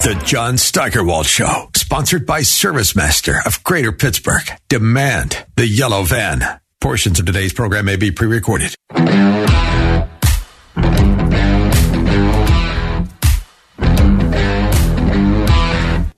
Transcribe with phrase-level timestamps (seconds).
[0.00, 4.48] The John Steigerwald Show, sponsored by ServiceMaster of Greater Pittsburgh.
[4.70, 6.42] Demand the yellow van.
[6.80, 8.74] Portions of today's program may be pre-recorded.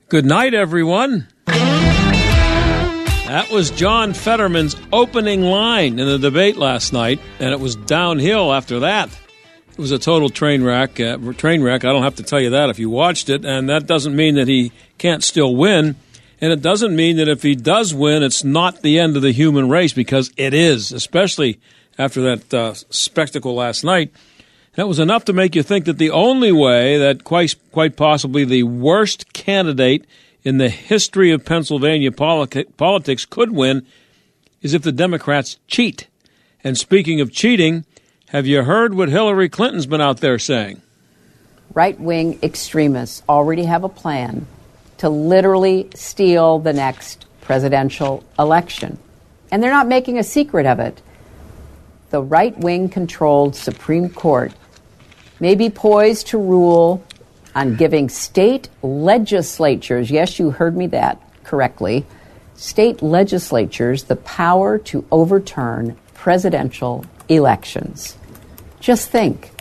[0.09, 1.27] Good night, everyone.
[3.27, 8.53] That was John Fetterman's opening line in the debate last night, and it was downhill
[8.53, 9.11] after that.
[9.73, 11.01] It was a total train wreck.
[11.01, 11.85] Uh, train wreck.
[11.85, 14.35] I don't have to tell you that if you watched it, and that doesn't mean
[14.35, 15.97] that he can't still win,
[16.43, 19.33] and it doesn't mean that if he does win, it's not the end of the
[19.33, 21.59] human race because it is, especially
[21.99, 24.13] after that uh, spectacle last night.
[24.75, 28.45] That was enough to make you think that the only way that quite, quite possibly
[28.45, 30.07] the worst candidate
[30.43, 33.87] in the history of Pennsylvania politics could win
[34.61, 36.09] is if the Democrats cheat.
[36.63, 37.85] And speaking of cheating,
[38.33, 40.81] have you heard what Hillary Clinton's been out there saying?
[41.75, 44.47] Right wing extremists already have a plan
[44.97, 48.99] to literally steal the next presidential election.
[49.51, 51.03] And they're not making a secret of it.
[52.09, 54.55] The right wing controlled Supreme Court
[55.39, 57.05] may be poised to rule
[57.55, 62.07] on giving state legislatures, yes, you heard me that correctly,
[62.55, 68.17] state legislatures the power to overturn presidential elections.
[68.83, 69.53] Just think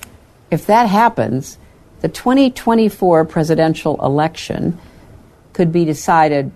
[0.49, 1.59] if that happens,
[2.01, 4.79] the 2024 presidential election
[5.53, 6.51] could be decided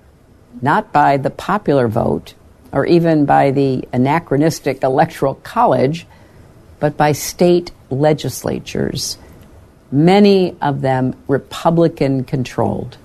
[0.64, 2.34] not by the popular vote
[2.72, 6.08] or even by the anachronistic electoral college,
[6.80, 9.20] but by state legislatures,
[9.92, 12.98] many of them Republican controlled.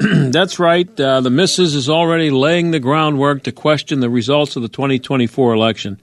[0.30, 0.88] That's right.
[1.00, 5.52] Uh, the missus is already laying the groundwork to question the results of the 2024
[5.52, 6.00] election.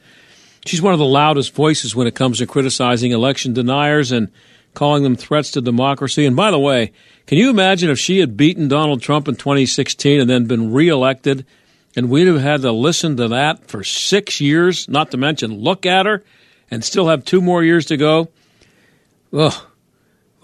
[0.66, 4.30] She's one of the loudest voices when it comes to criticizing election deniers and
[4.74, 6.26] calling them threats to democracy.
[6.26, 6.92] And by the way,
[7.26, 11.46] can you imagine if she had beaten Donald Trump in 2016 and then been reelected
[11.96, 15.86] and we'd have had to listen to that for six years, not to mention look
[15.86, 16.24] at her
[16.70, 18.28] and still have two more years to go.
[19.32, 19.54] Ugh.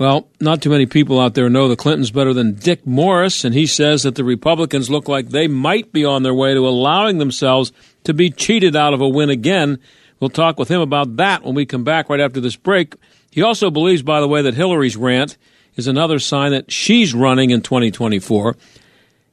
[0.02, 3.54] Well, not too many people out there know the Clintons better than Dick Morris, and
[3.54, 7.20] he says that the Republicans look like they might be on their way to allowing
[7.20, 7.72] themselves
[8.06, 9.78] to be cheated out of a win again.
[10.20, 12.96] We'll talk with him about that when we come back right after this break.
[13.30, 15.38] He also believes, by the way, that Hillary's rant
[15.76, 18.56] is another sign that she's running in 2024.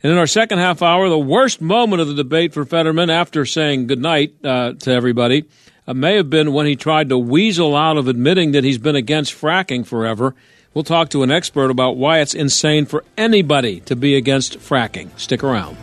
[0.03, 3.47] And in our second half hour, the worst moment of the debate for Fetterman after
[3.47, 5.47] saying goodnight uh, to everybody
[5.87, 8.97] uh, may have been when he tried to weasel out of admitting that he's been
[8.97, 10.35] against fracking forever.
[10.79, 15.11] We'll talk to an expert about why it's insane for anybody to be against fracking.
[15.19, 15.77] Stick around.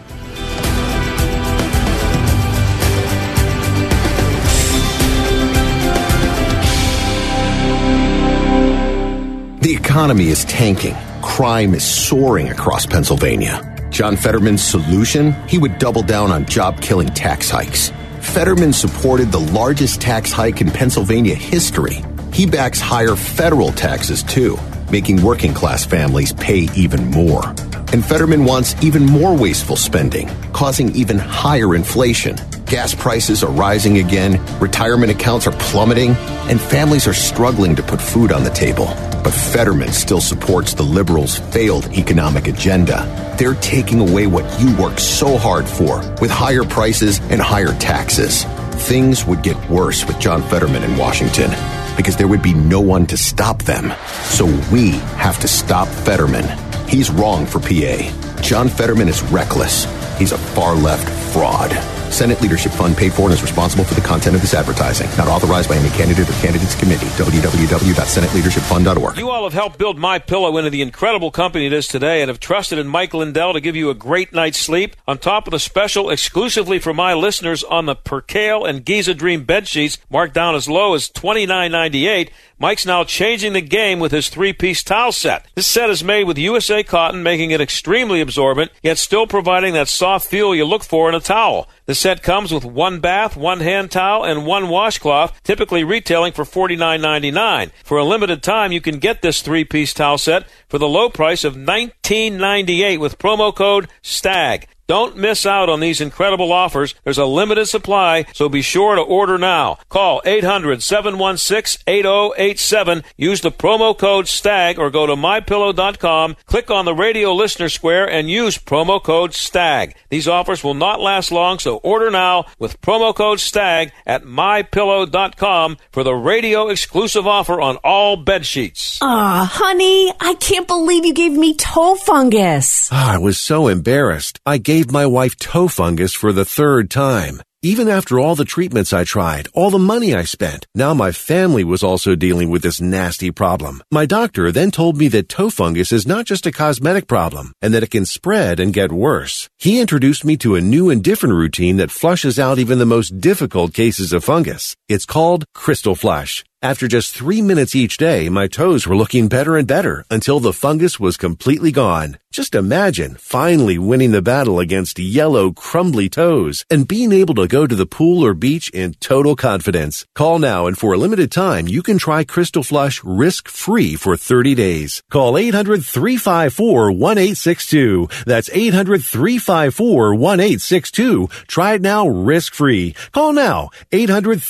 [9.59, 10.95] The economy is tanking.
[11.22, 13.89] Crime is soaring across Pennsylvania.
[13.89, 15.33] John Fetterman's solution?
[15.50, 17.91] He would double down on job killing tax hikes.
[18.22, 22.01] Fetterman supported the largest tax hike in Pennsylvania history.
[22.31, 24.57] He backs higher federal taxes too,
[24.91, 27.47] making working class families pay even more.
[27.94, 32.38] And Fetterman wants even more wasteful spending, causing even higher inflation.
[32.66, 36.12] Gas prices are rising again, retirement accounts are plummeting,
[36.50, 38.88] and families are struggling to put food on the table.
[39.24, 43.35] But Fetterman still supports the liberals' failed economic agenda.
[43.38, 48.44] They're taking away what you work so hard for with higher prices and higher taxes.
[48.88, 51.51] Things would get worse with John Fetterman in Washington
[51.95, 53.94] because there would be no one to stop them.
[54.23, 56.45] So we have to stop Fetterman.
[56.88, 58.39] He's wrong for PA.
[58.42, 59.86] John Fetterman is reckless.
[60.18, 61.71] He's a far left fraud.
[62.15, 65.09] Senate Leadership Fund paid for and is responsible for the content of this advertising.
[65.17, 67.07] Not authorized by any candidate or candidates committee.
[67.07, 69.17] www.senateleadershipfund.org.
[69.17, 72.29] You all have helped build My Pillow into the incredible company it is today and
[72.29, 74.95] have trusted in Mike Lindell to give you a great night's sleep.
[75.09, 79.44] On top of the special exclusively for my listeners on the Percale and Giza Dream
[79.44, 82.31] bed sheets marked down as low as twenty nine ninety eight.
[82.57, 85.45] Mike's now changing the game with his three piece towel set.
[85.56, 89.89] This set is made with USA cotton, making it extremely absorbent, yet still providing that
[89.89, 91.67] soft feel you look for in a towel.
[91.86, 96.44] The set comes with one bath, one hand towel, and one washcloth, typically retailing for
[96.44, 97.72] $49.99.
[97.84, 101.44] For a limited time, you can get this three-piece towel set for the low price
[101.44, 104.68] of $19.98 with promo code STAG.
[104.88, 106.94] Don't miss out on these incredible offers.
[107.04, 109.80] There's a limited supply, so be sure to order now.
[109.90, 113.04] Call 800-716-8087.
[113.18, 118.08] Use the promo code STAG or go to mypillow.com, click on the radio listener square
[118.08, 119.96] and use promo code STAG.
[120.10, 125.78] These offers will not last long, so order now with promo code STAG at mypillow.com
[125.92, 129.00] for the radio exclusive offer on all bed sheets.
[129.02, 132.88] Ah, honey, I can't believe you gave me toe fungus.
[132.92, 134.40] Ah, I was so embarrassed.
[134.46, 137.42] I gave gave my wife toe fungus for the third time.
[137.62, 141.63] Even after all the treatments I tried, all the money I spent, now my family
[141.63, 143.81] was also dealing with this nasty problem.
[143.89, 147.74] My doctor then told me that toe fungus is not just a cosmetic problem and
[147.74, 149.50] that it can spread and get worse.
[149.57, 153.22] He introduced me to a new and different routine that flushes out even the most
[153.22, 154.75] difficult cases of fungus.
[154.89, 156.44] It's called Crystal Flush.
[156.62, 160.54] After just three minutes each day, my toes were looking better and better until the
[160.54, 162.18] fungus was completely gone.
[162.31, 167.66] Just imagine finally winning the battle against yellow, crumbly toes and being able to go
[167.68, 170.06] to the pool or beach in total confidence.
[170.16, 174.18] Call now and for a limited time, you can try Crystal Flush risk free for
[174.18, 175.04] 30 days.
[175.10, 178.10] Call 800 354 1862.
[178.25, 181.30] That's 800 354 1862.
[181.48, 182.96] Try it now risk free.
[183.13, 184.42] Call now 800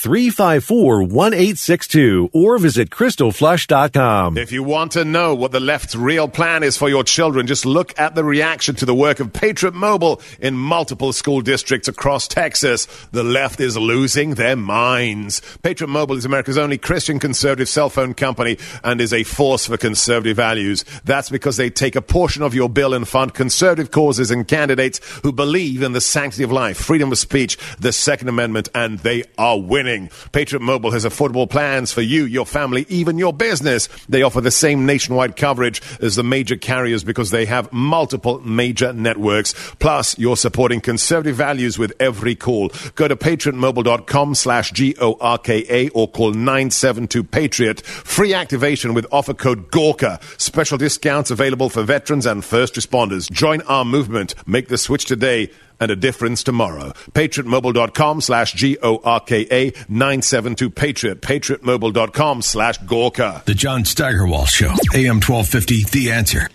[1.96, 4.36] 354 1862 or visit crystalflush.com.
[4.36, 7.64] If you want to know what the left's real plan is for your children, just
[7.64, 12.28] look at the reaction to the work of Patriot Mobile in multiple school districts across
[12.28, 12.86] Texas.
[13.12, 15.40] The left is losing their minds.
[15.62, 19.76] Patriot Mobile is America's only Christian conservative cell phone company and is a force for
[19.76, 20.84] conservative values.
[21.04, 25.00] That's because they take a portion of your bill and fund conservative causes and candidates
[25.22, 29.24] who believe in the sanctity of life, freedom of speech, the Second Amendment, and they
[29.38, 30.10] are winning.
[30.32, 33.88] Patriot Mobile has affordable plans for you, your family, even your business.
[34.08, 38.92] They offer the same nationwide coverage as the major carriers because they have multiple major
[38.92, 39.54] networks.
[39.78, 42.70] Plus, you're supporting conservative values with every call.
[42.94, 47.82] Go to patriotmobile.com slash G-O-R-K-A or call 972-PATRIOT.
[47.82, 50.20] Free activation with offer code GORKA.
[50.40, 53.30] Special discounts available for veterans and first responders.
[53.30, 54.34] Join our movement.
[54.46, 55.50] Make the switch today
[55.80, 56.92] and a difference tomorrow.
[57.12, 61.20] PatriotMobile.com slash G-O-R-K-A 972 Patriot.
[61.22, 63.42] PatriotMobile.com slash Gorka.
[63.46, 64.72] The John Steigerwald Show.
[64.94, 66.48] AM 1250, The Answer.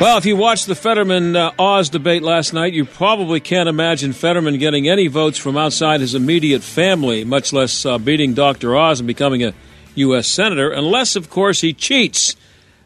[0.00, 4.12] Well, if you watched the Fetterman uh, Oz debate last night, you probably can't imagine
[4.12, 8.76] Fetterman getting any votes from outside his immediate family, much less uh, beating Dr.
[8.76, 9.54] Oz and becoming a
[9.94, 10.26] U.S.
[10.26, 12.34] Senator, unless, of course, he cheats.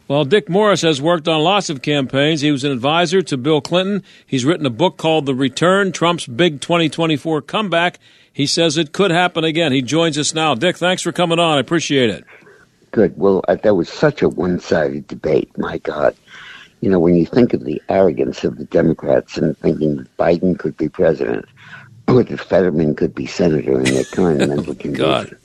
[0.08, 2.40] Well, Dick Morris has worked on lots of campaigns.
[2.40, 4.02] He was an advisor to Bill Clinton.
[4.26, 7.98] He's written a book called The Return Trump's Big 2024 Comeback.
[8.32, 9.72] He says it could happen again.
[9.72, 10.54] He joins us now.
[10.54, 11.58] Dick, thanks for coming on.
[11.58, 12.24] I appreciate it.
[12.90, 13.18] Good.
[13.18, 15.56] Well, uh, that was such a one sided debate.
[15.58, 16.16] My God
[16.80, 20.58] you know, when you think of the arrogance of the Democrats and thinking that Biden
[20.58, 21.44] could be president
[22.06, 25.36] or that Fetterman could be senator in their current mental condition,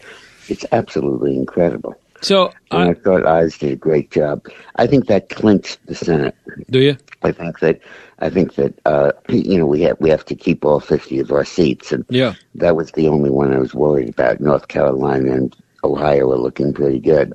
[0.47, 1.95] it's absolutely incredible.
[2.23, 4.45] So I, I thought Oz did a great job.
[4.77, 6.35] I think that clinched the Senate.
[6.69, 6.97] Do you?
[7.21, 7.79] I think that
[8.19, 11.31] I think that uh, you know we have we have to keep all fifty of
[11.31, 14.39] our seats, and yeah, that was the only one I was worried about.
[14.39, 17.33] North Carolina and Ohio are looking pretty good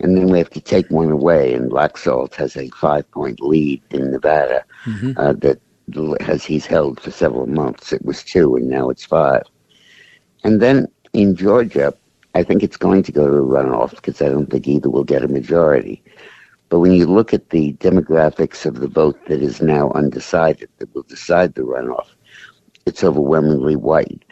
[0.00, 1.54] and then we have to take one away.
[1.54, 5.12] And Laxalt has a five point lead in Nevada mm-hmm.
[5.16, 5.60] uh, that
[6.20, 7.92] has he's held for several months.
[7.92, 9.42] It was two, and now it's five.
[10.44, 11.94] And then in Georgia,
[12.38, 15.02] I think it's going to go to a runoff because I don't think either will
[15.02, 16.00] get a majority.
[16.68, 20.94] But when you look at the demographics of the vote that is now undecided, that
[20.94, 22.06] will decide the runoff,
[22.86, 24.24] it's overwhelmingly white.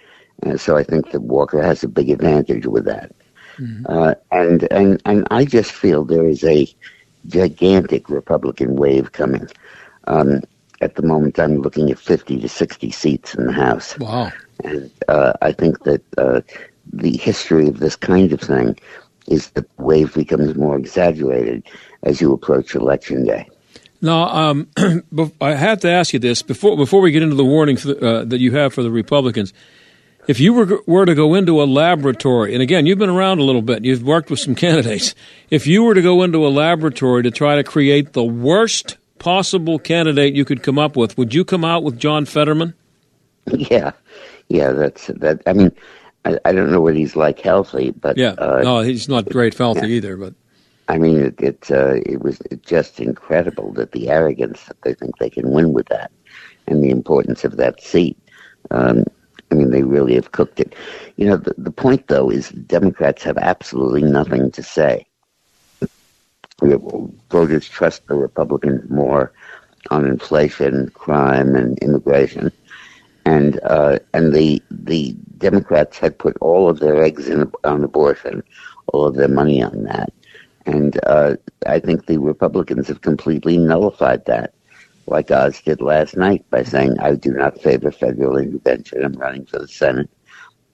[0.45, 3.13] Uh, so I think that Walker has a big advantage with that.
[3.59, 3.87] Mm-hmm.
[3.89, 6.69] Uh, and, and, and I just feel there is a
[7.27, 9.49] gigantic Republican wave coming.
[10.05, 10.43] Um,
[10.81, 13.99] at the moment, I'm looking at 50 to 60 seats in the House.
[13.99, 14.31] Wow.
[14.63, 16.43] And uh, I think that uh,
[16.93, 18.77] the history of this kind of thing
[19.27, 21.63] is the wave becomes more exaggerated
[22.03, 23.49] as you approach Election Day.
[24.01, 24.69] Now, um,
[25.41, 28.39] I have to ask you this before before we get into the warning uh, that
[28.39, 29.53] you have for the Republicans.
[30.29, 33.45] If you were, were to go into a laboratory, and again, you've been around a
[33.45, 35.15] little bit, you've worked with some candidates.
[35.51, 39.79] If you were to go into a laboratory to try to create the worst possible
[39.79, 42.75] candidate you could come up with, would you come out with John Fetterman?
[43.57, 43.93] Yeah,
[44.49, 45.41] yeah, that's that.
[45.47, 45.71] I mean,
[46.27, 49.57] I, I don't know what he's like healthy, but yeah, uh, no, he's not great
[49.57, 49.95] healthy yeah.
[49.97, 50.17] either.
[50.17, 50.35] But
[50.89, 55.17] I mean, it it, uh, it was just incredible that the arrogance that they think
[55.19, 56.11] they can win with that,
[56.67, 58.19] and the importance of that seat.
[58.73, 59.05] Um,
[59.53, 60.75] I mean, they really have cooked it.
[61.17, 65.07] You know, the, the point, though, is the Democrats have absolutely nothing to say.
[66.61, 69.33] Voters trust the Republicans more
[69.91, 72.51] on inflation, crime, and immigration,
[73.27, 78.43] and uh, and the the Democrats had put all of their eggs in on abortion,
[78.87, 80.11] all of their money on that,
[80.65, 84.55] and uh, I think the Republicans have completely nullified that
[85.07, 89.05] like Oz did last night by saying, I do not favor federal intervention.
[89.05, 90.11] I'm running for the Senate.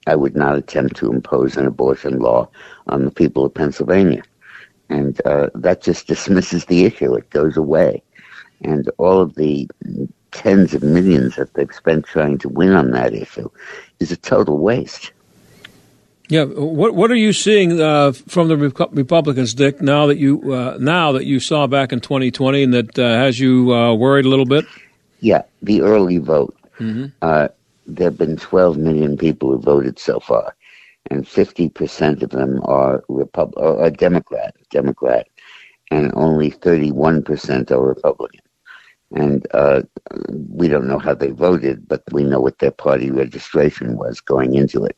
[0.06, 2.48] I would not attempt to impose an abortion law
[2.88, 4.22] on the people of Pennsylvania.
[4.88, 7.14] And uh, that just dismisses the issue.
[7.14, 8.02] It goes away.
[8.62, 9.68] And all of the
[10.32, 13.48] tens of millions that they've spent trying to win on that issue
[14.00, 15.12] is a total waste.
[16.28, 19.82] Yeah, what what are you seeing uh, from the Republicans, Dick?
[19.82, 23.38] Now that you uh, now that you saw back in 2020, and that uh, has
[23.38, 24.64] you uh, worried a little bit?
[25.20, 26.56] Yeah, the early vote.
[26.78, 27.06] Mm-hmm.
[27.20, 27.48] Uh,
[27.86, 30.54] there have been 12 million people who voted so far,
[31.10, 35.28] and 50 percent of them are Repub- or, Democrat, Democrat,
[35.90, 38.41] and only 31 percent are Republican.
[39.14, 39.82] And uh,
[40.48, 44.54] we don't know how they voted, but we know what their party registration was going
[44.54, 44.96] into it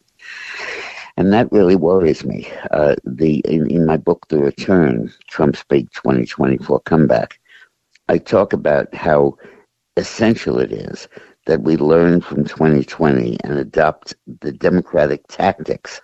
[1.16, 2.50] and that really worries me.
[2.71, 7.38] Uh, the in, in, my book, The Return: Trump's Big 2024 Comeback,
[8.09, 9.37] I talk about how
[9.97, 11.09] essential it is
[11.47, 16.00] that we learn from 2020 and adopt the democratic tactics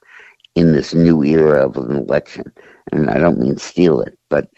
[0.54, 2.52] in this new era of an election.
[2.92, 4.50] And I don't mean steal it, but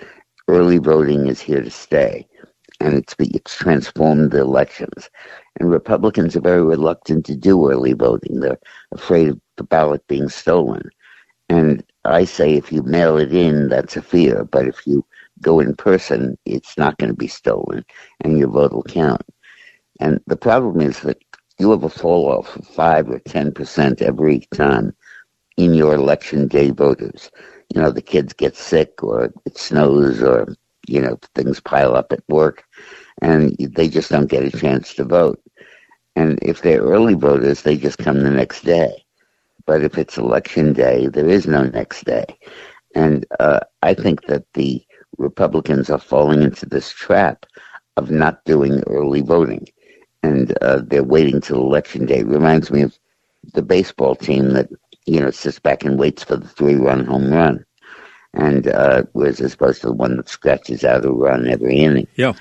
[0.48, 2.26] early voting is here to stay,
[2.82, 5.08] and it's it's transformed the elections.
[5.58, 8.40] And Republicans are very reluctant to do early voting.
[8.40, 8.58] They're
[8.92, 10.90] afraid of the ballot being stolen.
[11.48, 14.44] And I say if you mail it in, that's a fear.
[14.44, 15.04] But if you
[15.40, 17.84] go in person, it's not going to be stolen
[18.20, 19.22] and your vote will count.
[20.00, 21.22] And the problem is that
[21.58, 24.94] you have a fall off of 5 or 10% every time
[25.56, 27.30] in your election day voters.
[27.74, 32.12] You know, the kids get sick or it snows or, you know, things pile up
[32.12, 32.64] at work
[33.20, 35.40] and they just don't get a chance to vote.
[36.16, 39.04] And if they're early voters, they just come the next day.
[39.64, 42.26] But if it's election day, there is no next day.
[42.94, 44.84] And uh, I think that the
[45.18, 47.46] Republicans are falling into this trap
[47.96, 49.66] of not doing early voting.
[50.22, 52.18] And uh, they're waiting till election day.
[52.20, 52.98] It reminds me of
[53.54, 54.68] the baseball team that,
[55.06, 57.64] you know, sits back and waits for the three run home run.
[58.34, 62.06] And uh, whereas as opposed to the one that scratches out a run every inning.
[62.16, 62.32] Yeah.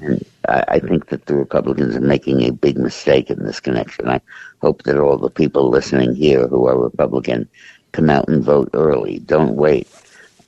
[0.00, 4.08] And I, I think that the Republicans are making a big mistake in this connection.
[4.08, 4.20] I
[4.62, 7.48] hope that all the people listening here who are Republican
[7.92, 9.18] come out and vote early.
[9.20, 9.88] Don't wait.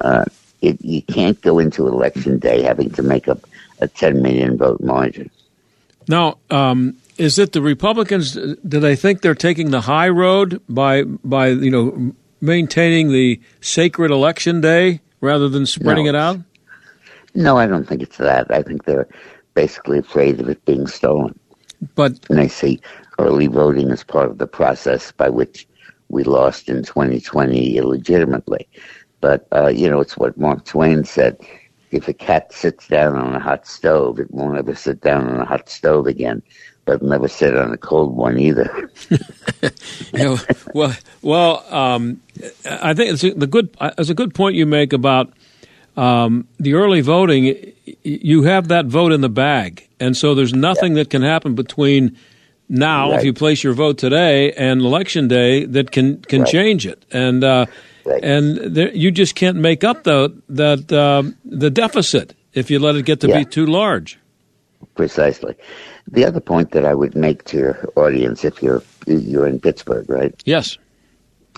[0.00, 0.25] Uh,
[0.61, 3.40] it, you can't go into election day having to make up
[3.80, 5.30] a 10 million vote margin.
[6.09, 8.33] Now, um, is it the Republicans?
[8.33, 14.11] Do they think they're taking the high road by by you know maintaining the sacred
[14.11, 16.11] election day rather than spreading no.
[16.11, 16.38] it out?
[17.35, 18.50] No, I don't think it's that.
[18.50, 19.09] I think they're
[19.54, 21.38] basically afraid of it being stolen.
[21.95, 22.80] But and they see
[23.18, 25.66] early voting as part of the process by which
[26.09, 28.68] we lost in 2020 illegitimately.
[29.21, 31.38] But uh, you know, it's what Mark Twain said:
[31.90, 35.40] if a cat sits down on a hot stove, it won't ever sit down on
[35.40, 36.42] a hot stove again.
[36.85, 38.90] But never sit on a cold one either.
[40.12, 40.38] yeah,
[40.75, 42.21] well, well, um,
[42.64, 43.76] I think it's a, the good.
[43.80, 45.33] It's a good point you make about
[45.99, 47.73] um, the early voting,
[48.04, 49.88] you have that vote in the bag.
[49.99, 51.02] And so there's nothing yeah.
[51.02, 52.16] that can happen between
[52.68, 53.18] now, right.
[53.18, 56.50] if you place your vote today, and election day that can, can right.
[56.50, 57.04] change it.
[57.11, 57.66] And uh,
[58.04, 58.23] right.
[58.23, 62.95] and there, you just can't make up the, that, uh, the deficit if you let
[62.95, 63.38] it get to yeah.
[63.38, 64.21] be too large.
[64.95, 65.57] Precisely.
[66.07, 70.09] The other point that I would make to your audience, if you're you're in Pittsburgh,
[70.09, 70.35] right?
[70.45, 70.78] Yes,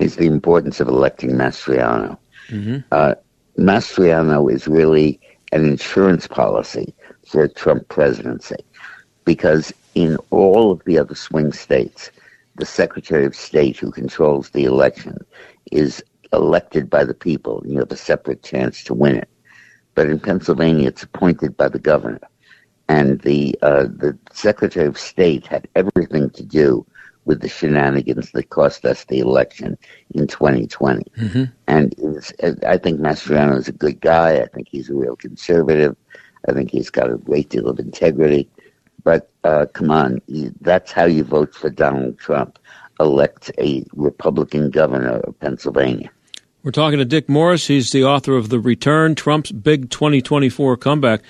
[0.01, 2.19] is the importance of electing Mastriano.
[2.49, 2.79] Mm-hmm.
[2.93, 3.15] Uh,
[3.59, 5.21] Mastriano is really
[5.53, 6.95] an insurance policy
[7.27, 8.57] for a Trump presidency
[9.25, 12.11] because in all of the other swing states,
[12.57, 15.19] the Secretary of State who controls the election
[15.73, 16.03] is
[16.33, 17.61] elected by the people.
[17.61, 19.29] And you have a separate chance to win it.
[19.95, 22.21] But in Pennsylvania, it's appointed by the governor.
[22.89, 26.85] And the uh, the Secretary of State had everything to do
[27.25, 29.77] with the shenanigans that cost us the election
[30.15, 31.05] in 2020.
[31.19, 31.45] Mm-hmm.
[31.67, 31.95] And
[32.67, 34.41] I think Mastriano is a good guy.
[34.41, 35.97] I think he's a real conservative.
[36.49, 38.49] I think he's got a great deal of integrity.
[39.05, 40.21] But uh, come on,
[40.61, 42.59] that's how you vote for Donald Trump.
[42.99, 46.11] Elect a Republican governor of Pennsylvania.
[46.63, 47.67] We're talking to Dick Morris.
[47.69, 51.23] He's the author of The Return, Trump's Big 2024 Comeback.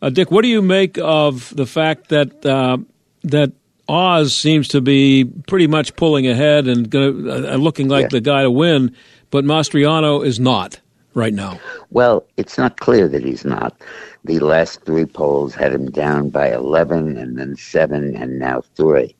[0.00, 2.78] Uh, Dick, what do you make of the fact that uh,
[3.24, 3.52] that
[3.88, 8.08] Oz seems to be pretty much pulling ahead and gonna, uh, looking like Yeah.
[8.12, 8.92] the guy to win,
[9.30, 10.80] but Mastriano is not
[11.14, 11.58] right now.
[11.90, 13.76] Well, it's not clear that he's not.
[14.24, 19.14] The last three polls had him down by 11 and then 7 and now 3.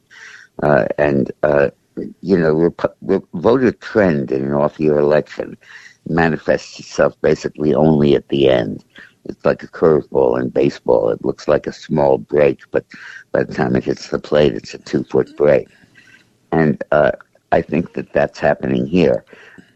[0.62, 1.70] Uh, and, uh,
[2.20, 5.56] you know, rep- re- voter trend in an off year election
[6.08, 8.84] manifests itself basically only at the end.
[9.28, 11.10] It's like a curveball in baseball.
[11.10, 12.84] It looks like a small break, but
[13.32, 15.68] by the time it hits the plate, it's a two foot break.
[16.52, 17.12] And uh,
[17.52, 19.24] I think that that's happening here.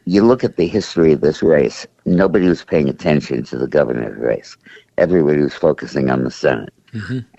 [0.07, 4.19] You look at the history of this race, nobody was paying attention to the governor's
[4.19, 4.57] race.
[4.99, 6.73] Everybody was focusing on the Senate.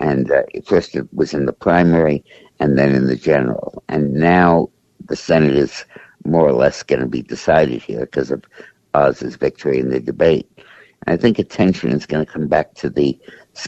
[0.00, 2.24] And uh, first it was in the primary
[2.60, 3.82] and then in the general.
[3.88, 4.70] And now
[5.06, 5.84] the Senate is
[6.24, 8.44] more or less going to be decided here because of
[8.94, 10.48] Oz's victory in the debate.
[11.06, 13.18] I think attention is going to come back to the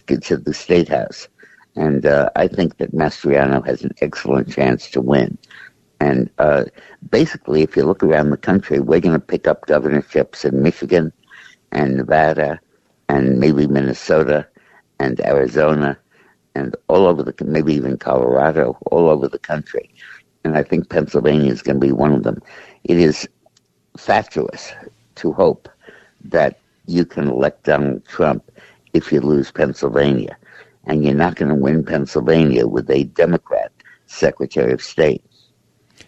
[0.06, 1.28] to the state house,
[1.76, 5.36] and uh, I think that Mastriano has an excellent chance to win.
[6.00, 6.64] And uh,
[7.10, 11.12] basically, if you look around the country, we're going to pick up governorships in Michigan
[11.72, 12.60] and Nevada
[13.08, 14.46] and maybe Minnesota
[15.00, 15.98] and Arizona
[16.54, 19.90] and all over the maybe even Colorado, all over the country.
[20.44, 22.40] And I think Pennsylvania is going to be one of them.
[22.84, 23.28] It is
[23.96, 24.72] fatuous
[25.16, 25.68] to hope
[26.24, 28.50] that you can elect Donald Trump
[28.92, 30.36] if you lose Pennsylvania.
[30.86, 33.72] And you're not going to win Pennsylvania with a Democrat
[34.06, 35.24] Secretary of State.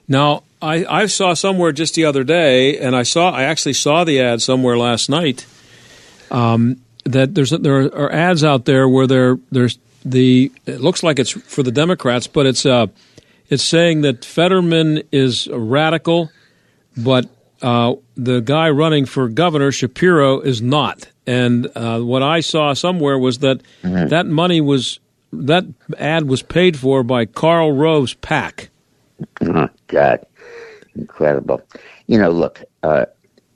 [0.07, 4.05] Now, I, I saw somewhere just the other day, and I saw I actually saw
[4.05, 5.47] the ad somewhere last night.
[6.31, 11.19] Um, that there's there are ads out there where there there's the it looks like
[11.19, 12.87] it's for the Democrats, but it's uh
[13.49, 16.31] it's saying that Fetterman is radical,
[16.97, 17.29] but
[17.63, 21.09] uh, the guy running for governor Shapiro is not.
[21.27, 25.01] And uh, what I saw somewhere was that that money was
[25.33, 25.65] that
[25.99, 28.71] ad was paid for by Karl Rove's PAC.
[29.41, 30.25] Oh, God,
[30.95, 31.63] incredible!
[32.07, 33.07] You know, look, uh,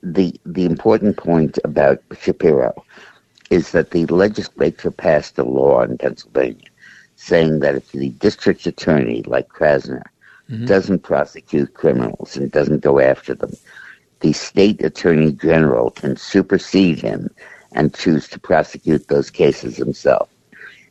[0.02, 2.84] the the important point about Shapiro
[3.50, 6.66] is that the legislature passed a law in Pennsylvania
[7.16, 10.02] saying that if the district attorney, like Krasner,
[10.64, 13.52] doesn't prosecute criminals and doesn't go after them,
[14.20, 17.30] the state attorney general can supersede him
[17.72, 20.28] and choose to prosecute those cases himself.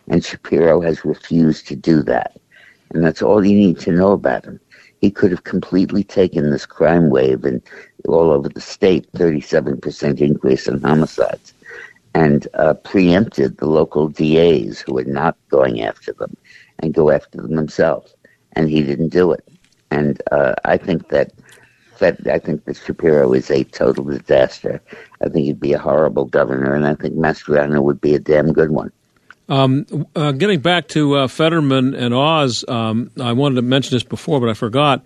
[0.08, 2.38] And Shapiro has refused to do that.
[2.92, 4.60] And that's all you need to know about him.
[5.02, 7.62] He could have completely taken this crime wave and
[8.08, 11.54] all over the state, 37% increase in homicides,
[12.16, 16.36] and uh, preempted the local DAs who were not going after them
[16.80, 18.12] and go after them himself.
[18.54, 19.48] And he didn't do it.
[19.92, 21.32] And uh, I think that
[22.00, 24.82] that I think that Shapiro is a total disaster.
[25.22, 28.52] I think he'd be a horrible governor, and I think Mastriano would be a damn
[28.54, 28.92] good one.
[29.48, 29.86] Um,
[30.16, 34.40] uh, getting back to uh, Fetterman and Oz, um, I wanted to mention this before,
[34.40, 35.04] but I forgot.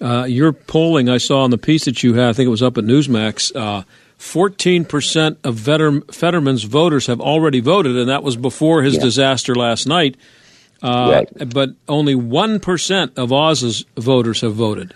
[0.00, 2.62] Uh, your polling I saw on the piece that you had, I think it was
[2.62, 3.54] up at Newsmax.
[3.54, 3.82] Uh,
[4.16, 9.00] Fourteen percent of Vetter- Fetterman's voters have already voted, and that was before his Yeah.
[9.02, 10.16] disaster last night.
[10.82, 11.50] Uh, Right.
[11.52, 14.94] But only one percent of Oz's voters have voted.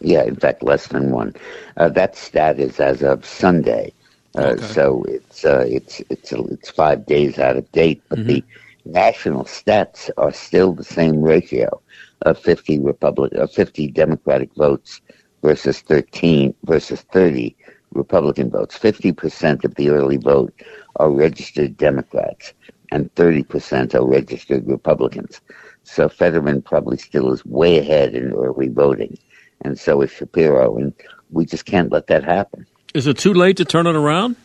[0.00, 1.34] Yeah, in fact, less than one.
[1.76, 3.92] Uh, that stat is as of Sunday,
[4.36, 8.02] uh, so it's uh, it's it's it's five days out of date.
[8.08, 8.44] But the
[8.84, 11.80] national stats are still the same ratio
[12.22, 15.00] of fifty Republic, uh, fifty Democratic votes
[15.42, 17.56] versus thirteen versus thirty
[17.92, 18.76] Republican votes.
[18.76, 20.52] Fifty percent of the early vote
[20.96, 22.52] are registered Democrats,
[22.92, 25.40] and thirty percent are registered Republicans.
[25.84, 29.16] So Fetterman probably still is way ahead in early voting
[29.62, 30.92] and so is Shapiro, and
[31.30, 32.66] we just can't let that happen.
[32.94, 34.36] Is it too late to turn it around?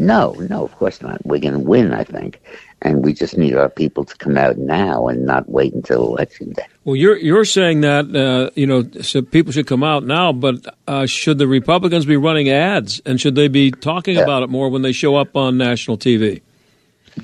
[0.00, 1.24] No, no, of course not.
[1.26, 2.40] We're going to win, I think,
[2.82, 6.52] and we just need our people to come out now and not wait until election
[6.52, 6.66] day.
[6.84, 10.72] Well, you're you're saying that uh, you know so people should come out now, but
[10.86, 14.22] uh, should the Republicans be running ads and should they be talking Yeah.
[14.22, 16.42] about it more when they show up on national TV?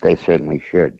[0.03, 0.99] They certainly should,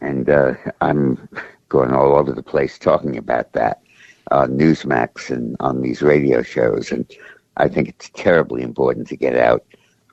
[0.00, 1.28] and uh, I'm
[1.68, 3.82] going all over the place talking about that
[4.30, 7.04] on Newsmax and on these radio shows, and
[7.56, 9.64] I think it's terribly important to get out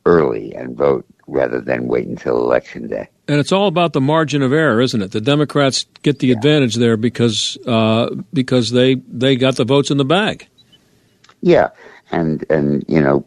[0.06, 3.10] early and vote rather than wait until election day.
[3.28, 5.12] And it's all about the margin of error, isn't it?
[5.12, 9.98] The Democrats get the advantage there because uh, because they they got the votes in
[9.98, 10.48] the bag.
[11.42, 11.70] Yeah,
[12.12, 13.26] and and you know,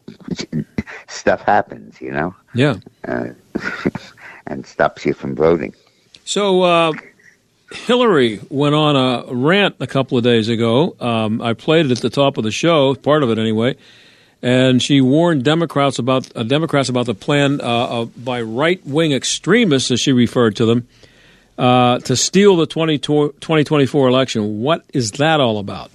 [1.09, 2.77] stuff happens, you know, Yeah.
[3.07, 3.29] uh,
[4.47, 5.75] and stops you from voting.
[6.25, 6.93] So uh,
[7.71, 10.97] Hillary went on a rant a couple of days ago.
[10.99, 13.77] Um, I played it at the top of the show, part of it anyway,
[14.43, 19.13] and she warned Democrats about uh, Democrats about the plan uh, uh, by right wing
[19.13, 20.89] extremists, as she referred to them,
[21.59, 24.61] uh, to steal the 20, 2024 election.
[24.61, 25.93] What is that all about?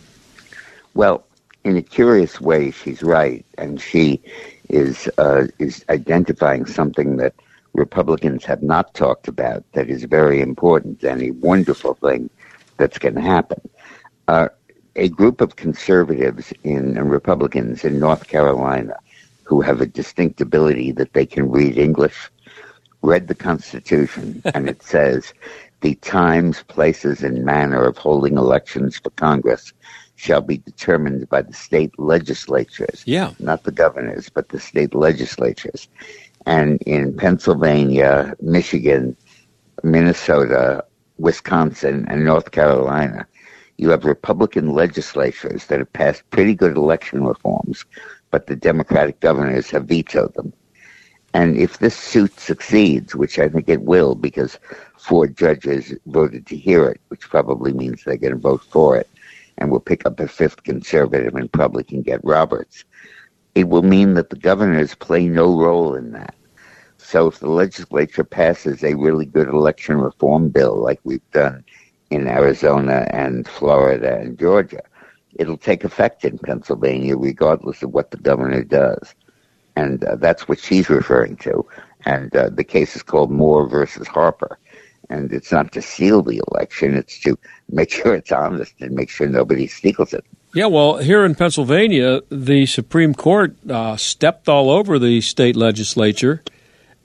[0.94, 1.26] Well,
[1.66, 4.22] in a curious way, she's right, and she
[4.70, 7.34] is uh, is identifying something that
[7.76, 12.30] Republicans have not talked about that is very important and a wonderful thing
[12.78, 13.62] that's going to happen.
[14.28, 14.50] Uh,
[14.96, 18.96] a group of conservatives in and Republicans in North Carolina
[19.44, 22.32] who have a distinct ability that they can read English
[23.06, 25.34] read the Constitution, and it says
[25.82, 29.74] the times, places, and manner of holding elections for Congress
[30.16, 33.04] shall be determined by the state legislatures.
[33.06, 33.32] Yeah.
[33.40, 35.88] Not the governors, but the state legislatures.
[36.46, 39.16] And in Pennsylvania, Michigan,
[39.84, 40.84] Minnesota,
[41.18, 43.26] Wisconsin, and North Carolina,
[43.78, 47.86] you have Republican legislatures that have passed pretty good election reforms,
[48.32, 50.54] but the Democratic governors have vetoed them.
[51.34, 54.58] And if this suit succeeds, which I think it will, because
[54.98, 59.10] four judges voted to hear it, which probably means they're going to vote for it,
[59.58, 62.86] and we'll pick up a fifth conservative and probably can get Roberts,
[63.56, 66.36] it will mean that the governors play no role in that.
[66.98, 71.64] So if the legislature passes a really good election reform bill like we've done
[72.10, 74.82] in Arizona and Florida and Georgia,
[75.36, 79.16] it'll take effect in Pennsylvania regardless of what the governor does
[79.76, 81.66] and uh, that's what she's referring to.
[82.06, 84.58] And uh, the case is called Moore versus Harper.
[85.10, 87.38] And it's not to seal the election; it's to
[87.70, 90.26] make sure it's honest and make sure nobody steals it.
[90.56, 96.42] Yeah, well, here in Pennsylvania, the Supreme Court uh, stepped all over the state legislature,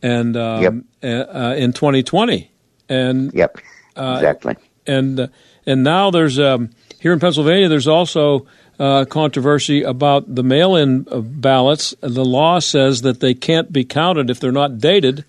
[0.01, 1.29] and um, yep.
[1.35, 2.49] Uh, in 2020,
[2.89, 3.59] and yep,
[3.97, 4.55] uh, exactly.
[4.87, 5.27] and uh,
[5.67, 8.47] and now there's um, here in Pennsylvania, there's also
[8.79, 11.93] uh, controversy about the mail in ballots.
[12.01, 15.25] The law says that they can't be counted if they're not dated.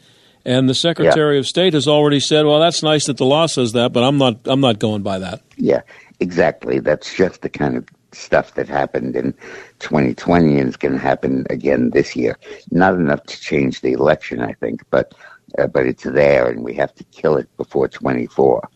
[0.45, 1.39] And the Secretary yeah.
[1.39, 4.19] of State has already said, "Well, that's nice that the law says that, but I'm
[4.19, 4.41] not.
[4.45, 5.81] I'm not going by that." Yeah,
[6.19, 6.77] exactly.
[6.77, 9.33] That's just the kind of stuff that happened in
[9.79, 12.37] 2020 and is going to happen again this year.
[12.71, 15.13] Not enough to change the election, I think, but
[15.59, 18.69] uh, but it's there, and we have to kill it before 24.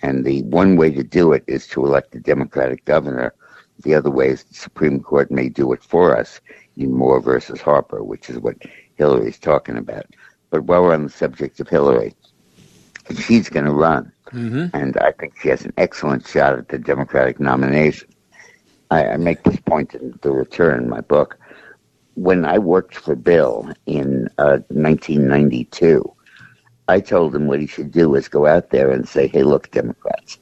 [0.00, 3.34] And the one way to do it is to elect a Democratic governor
[3.80, 6.40] the other way is the Supreme Court may do it for us
[6.76, 8.56] in Moore versus Harper, which is what
[8.96, 10.06] Hillary's talking about.
[10.50, 12.14] But while we're on the subject of Hillary,
[13.18, 14.12] she's going to run.
[14.32, 14.76] Mm-hmm.
[14.76, 18.08] And I think she has an excellent shot at the Democratic nomination.
[18.90, 21.38] I, I make this point in The Return, my book.
[22.14, 26.14] When I worked for Bill in uh, 1992,
[26.88, 29.70] I told him what he should do is go out there and say, hey, look,
[29.70, 30.38] Democrats,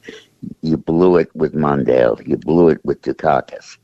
[0.61, 2.25] you blew it with Mondale.
[2.27, 3.77] You blew it with Dukakis.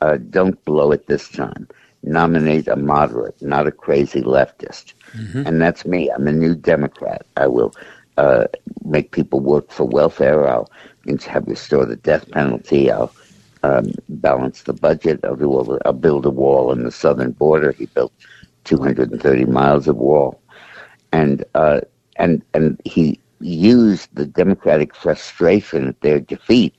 [0.00, 1.68] Uh, don't blow it this time.
[2.02, 4.94] Nominate a moderate, not a crazy leftist.
[5.12, 5.46] Mm-hmm.
[5.46, 6.10] And that's me.
[6.10, 7.26] I'm a new Democrat.
[7.36, 7.74] I will
[8.16, 8.44] uh,
[8.84, 10.48] make people work for welfare.
[10.48, 10.70] I'll
[11.26, 12.90] have restore the death penalty.
[12.90, 13.12] I'll
[13.68, 15.20] um, balance the budget.
[15.24, 17.72] I'll, do all build a wall on the southern border.
[17.72, 18.12] He built
[18.64, 20.40] 230 miles of wall,
[21.12, 21.80] and uh,
[22.16, 26.74] and and he used the Democratic frustration at their defeat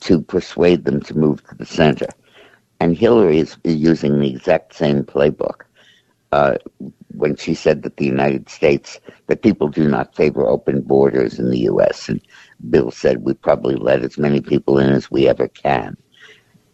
[0.00, 2.08] to persuade them to move to the center.
[2.80, 5.62] And Hillary is, using the exact same playbook.
[6.32, 6.56] Uh,
[7.14, 11.50] when she said that the United States, that people do not favor open borders in
[11.50, 12.08] the U.S.
[12.08, 12.20] And
[12.68, 15.96] Bill said we probably let as many people in as we ever can.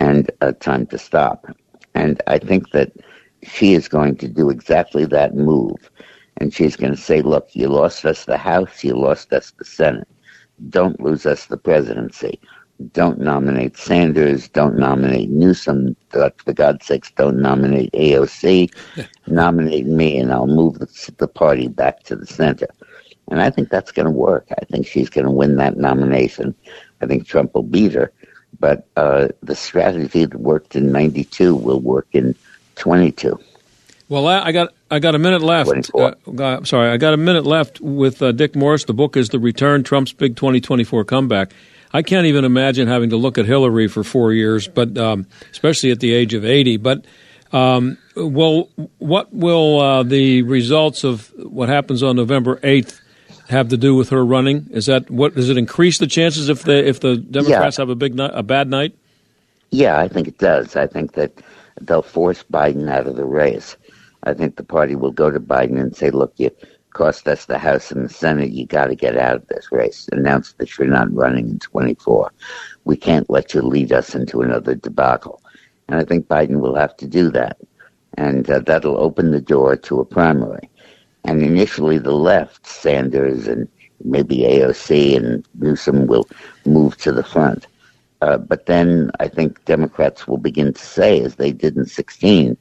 [0.07, 1.47] And uh, time to stop.
[1.95, 2.93] And I think that
[3.43, 5.91] she is going to do exactly that move
[6.39, 9.65] and she's going to say, look, you lost us the House, you lost us the
[9.65, 10.09] Senate.
[10.69, 12.41] Don't lose us the presidency.
[12.93, 14.49] Don't nominate Sanders.
[14.49, 15.97] Don't nominate Newsom.
[16.11, 18.73] For God's sakes, don't nominate AOC.
[19.27, 22.69] nominate me, and I'll move the, the party back to the center.
[23.31, 24.49] And I think that's going to work.
[24.61, 26.55] I think she's going to win that nomination.
[27.01, 28.13] I think Trump will beat her.
[28.61, 32.35] But uh, the strategy that worked in 92 will work in
[32.77, 33.39] 22.
[34.09, 35.91] Well, I got I got a minute left.
[35.95, 38.85] Uh, sorry, I got a minute left with uh, Dick Morris.
[38.85, 41.55] The book is "The Return: Trump's Big 2024 Comeback."
[41.95, 45.91] I can't even imagine having to look at Hillary for four years, but um, especially
[45.91, 46.79] at the age of 80.
[46.79, 47.05] But
[47.53, 53.01] um, well, what will uh, the results of what happens on November 8th
[53.53, 54.69] have to do with her running?
[54.71, 57.83] Is that what does it increase the chances if the if the Democrats yeah.
[57.83, 58.97] have a big a bad night?
[59.71, 60.77] Yeah, I think it does.
[60.77, 61.33] I think that
[61.81, 63.77] they'll force Biden out of the race.
[64.25, 66.51] I think the party will go to Biden and say, look, you
[66.93, 68.51] cost us the House and the Senate.
[68.51, 70.09] You got to get out of this race.
[70.13, 72.33] Announce that you're not running in 24.
[72.85, 75.43] We can't let you lead us into another debacle.
[75.89, 77.59] And I think Biden will have to do that.
[78.19, 80.69] And uh, that'll open the door to a primary.
[81.25, 83.69] And initially, the left, Sanders and
[84.05, 86.29] maybe AOC and Newsom will
[86.67, 87.67] move to the front.
[88.21, 92.57] Uh, but then I think Democrats will begin to say, as they did in 16,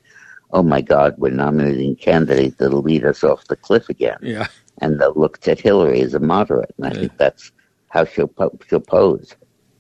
[0.51, 4.17] oh my God, we're nominating candidates that'll lead us off the cliff again.
[4.21, 4.47] Yeah.
[4.81, 6.73] And they'll look to Hillary as a moderate.
[6.77, 6.99] And I Yeah.
[7.01, 7.51] think that's
[7.89, 9.35] how she'll, po- she'll pose.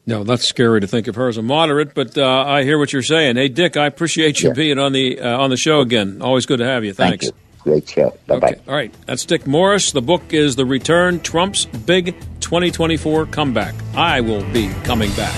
[0.07, 2.91] No, that's scary to think of her as a moderate, but uh, I hear what
[2.91, 3.35] you're saying.
[3.35, 4.53] Hey, Dick, I appreciate you Yeah.
[4.53, 6.21] being on the uh, on the show again.
[6.23, 6.91] Always good to have you.
[6.93, 7.25] Thank Thanks.
[7.27, 7.31] you.
[7.63, 8.17] Great show.
[8.27, 8.47] Bye bye.
[8.49, 8.61] Okay.
[8.67, 8.93] All right.
[9.05, 9.91] That's Dick Morris.
[9.91, 13.75] The book is The Return Trump's Big 2024 Comeback.
[13.95, 15.35] I will be coming back.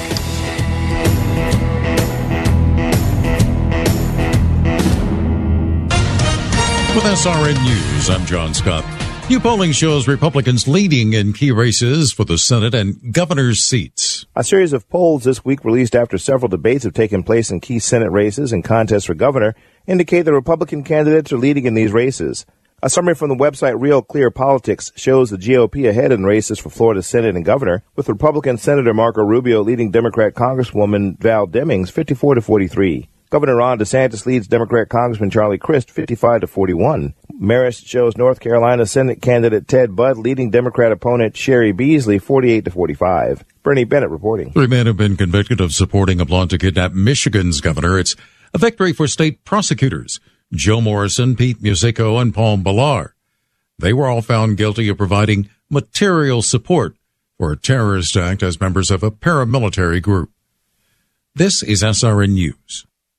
[6.95, 8.85] With SRN News, I'm John Scott.
[9.29, 14.25] New polling shows Republicans leading in key races for the Senate and governor's seats.
[14.35, 17.79] A series of polls this week released after several debates have taken place in key
[17.79, 19.55] Senate races and contests for governor
[19.87, 22.45] indicate the Republican candidates are leading in these races.
[22.83, 26.69] A summary from the website Real Clear Politics shows the GOP ahead in races for
[26.69, 32.35] Florida Senate and governor, with Republican Senator Marco Rubio leading Democrat Congresswoman Val Demings 54
[32.35, 33.07] to 43.
[33.33, 37.15] Governor Ron DeSantis leads Democrat Congressman Charlie Crist 55 to 41.
[37.41, 42.69] Marist shows North Carolina Senate candidate Ted Budd leading Democrat opponent Cheri Beasley 48 to
[42.69, 43.43] 45.
[43.63, 44.51] Bernie Bennett reporting.
[44.51, 47.97] Three men have been convicted of supporting a plot to kidnap Michigan's governor.
[47.97, 48.15] It's
[48.53, 50.19] a victory for state prosecutors.
[50.53, 53.13] Joe Morrison, Pete Musico, and Paul Bellar.
[53.79, 56.95] They were all found guilty of providing material support
[57.39, 60.29] for a terrorist act as members of a paramilitary group.
[61.33, 62.85] This is SRN News.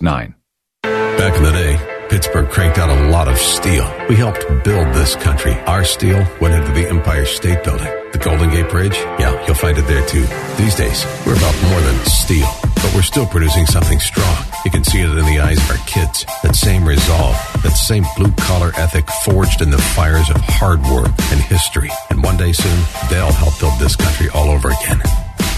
[0.00, 0.34] 817-912-1569.
[0.82, 3.84] Back in the day, Pittsburgh cranked out a lot of steel.
[4.08, 5.52] We helped build this country.
[5.66, 7.86] Our steel went into the Empire State Building.
[8.12, 10.26] The Golden Gate Bridge, yeah, you'll find it there too.
[10.56, 14.36] These days, we're about more than steel, but we're still producing something strong.
[14.64, 16.24] You can see it in the eyes of our kids.
[16.42, 21.12] That same resolve, that same blue collar ethic forged in the fires of hard work
[21.30, 21.90] and history.
[22.10, 25.00] And one day soon, they'll help build this country all over again.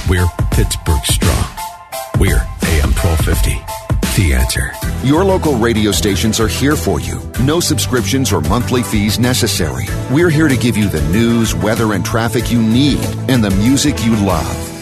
[0.09, 1.47] We're Pittsburgh strong.
[2.19, 3.82] We're AM 1250.
[4.15, 4.73] The answer.
[5.03, 7.19] Your local radio stations are here for you.
[7.41, 9.87] No subscriptions or monthly fees necessary.
[10.11, 14.05] We're here to give you the news, weather, and traffic you need and the music
[14.05, 14.82] you love.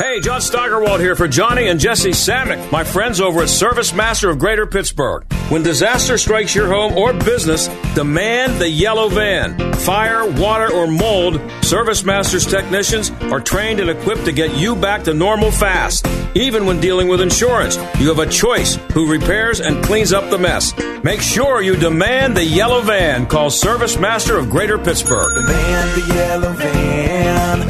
[0.00, 4.30] Hey, John Steigerwald here for Johnny and Jesse Samick, my friends over at Service Master
[4.30, 5.30] of Greater Pittsburgh.
[5.50, 9.74] When disaster strikes your home or business, demand the yellow van.
[9.74, 15.04] Fire, water, or mold, Service Master's technicians are trained and equipped to get you back
[15.04, 16.06] to normal fast.
[16.34, 20.38] Even when dealing with insurance, you have a choice who repairs and cleans up the
[20.38, 20.72] mess.
[21.04, 23.26] Make sure you demand the yellow van.
[23.26, 25.34] Call Service Master of Greater Pittsburgh.
[25.34, 27.69] Demand the yellow van.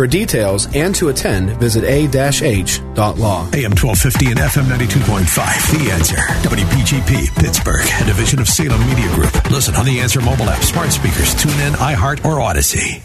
[0.00, 3.04] For details and to attend, visit a-h.law.
[3.04, 5.78] AM 1250 and FM 92.5.
[5.78, 6.16] The Answer.
[6.16, 9.50] WPGP, Pittsburgh, a division of Salem Media Group.
[9.50, 13.02] Listen on the Answer mobile app, smart speakers, tune in, iHeart, or Odyssey.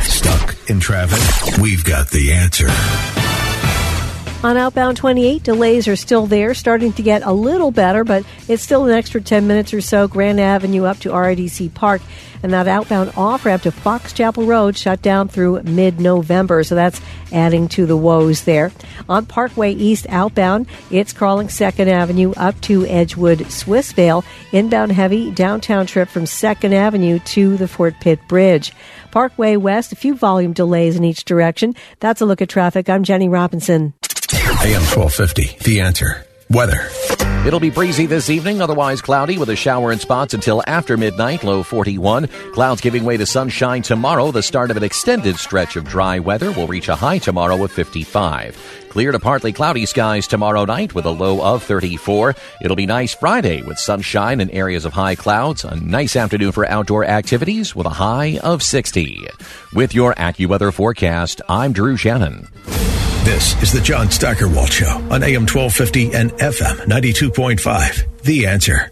[0.00, 1.58] Stuck in traffic?
[1.58, 2.68] We've got the answer.
[4.44, 8.62] On outbound 28, delays are still there, starting to get a little better, but it's
[8.62, 10.06] still an extra 10 minutes or so.
[10.06, 12.02] Grand Avenue up to RIDC Park.
[12.42, 16.62] And that outbound off ramp to Fox Chapel Road shut down through mid November.
[16.62, 17.00] So that's
[17.32, 18.70] adding to the woes there.
[19.08, 24.26] On Parkway East outbound, it's crawling 2nd Avenue up to Edgewood Swissvale.
[24.52, 28.74] Inbound heavy downtown trip from 2nd Avenue to the Fort Pitt Bridge.
[29.10, 31.74] Parkway West, a few volume delays in each direction.
[32.00, 32.90] That's a look at traffic.
[32.90, 33.94] I'm Jenny Robinson.
[34.64, 36.24] AM 1250, The Answer.
[36.48, 36.88] Weather.
[37.46, 41.44] It'll be breezy this evening, otherwise cloudy with a shower in spots until after midnight,
[41.44, 42.28] low 41.
[42.54, 44.30] Clouds giving way to sunshine tomorrow.
[44.30, 47.72] The start of an extended stretch of dry weather will reach a high tomorrow of
[47.72, 48.86] 55.
[48.88, 52.34] Clear to partly cloudy skies tomorrow night with a low of 34.
[52.62, 55.64] It'll be nice Friday with sunshine and areas of high clouds.
[55.64, 59.28] A nice afternoon for outdoor activities with a high of 60.
[59.74, 62.48] With your AccuWeather forecast, I'm Drew Shannon.
[63.24, 68.20] This is the John Steigerwald Show on AM 1250 and FM 92.5.
[68.20, 68.90] The Answer.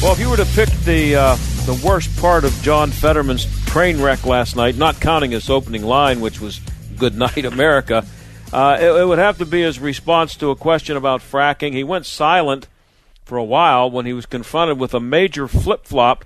[0.00, 4.00] Well, if you were to pick the uh, the worst part of John Fetterman's train
[4.00, 6.60] wreck last night, not counting his opening line, which was
[6.96, 8.06] "Good Night, America,"
[8.52, 11.72] uh, it, it would have to be his response to a question about fracking.
[11.72, 12.68] He went silent
[13.26, 16.24] for a while when he was confronted with a major flip flop,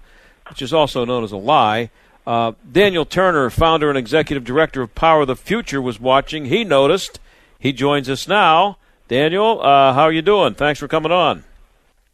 [0.48, 1.90] which is also known as a lie.
[2.26, 6.44] Uh, Daniel Turner, founder and executive director of Power of the Future, was watching.
[6.44, 7.18] He noticed.
[7.58, 8.76] He joins us now.
[9.08, 10.54] Daniel, uh, how are you doing?
[10.54, 11.42] Thanks for coming on.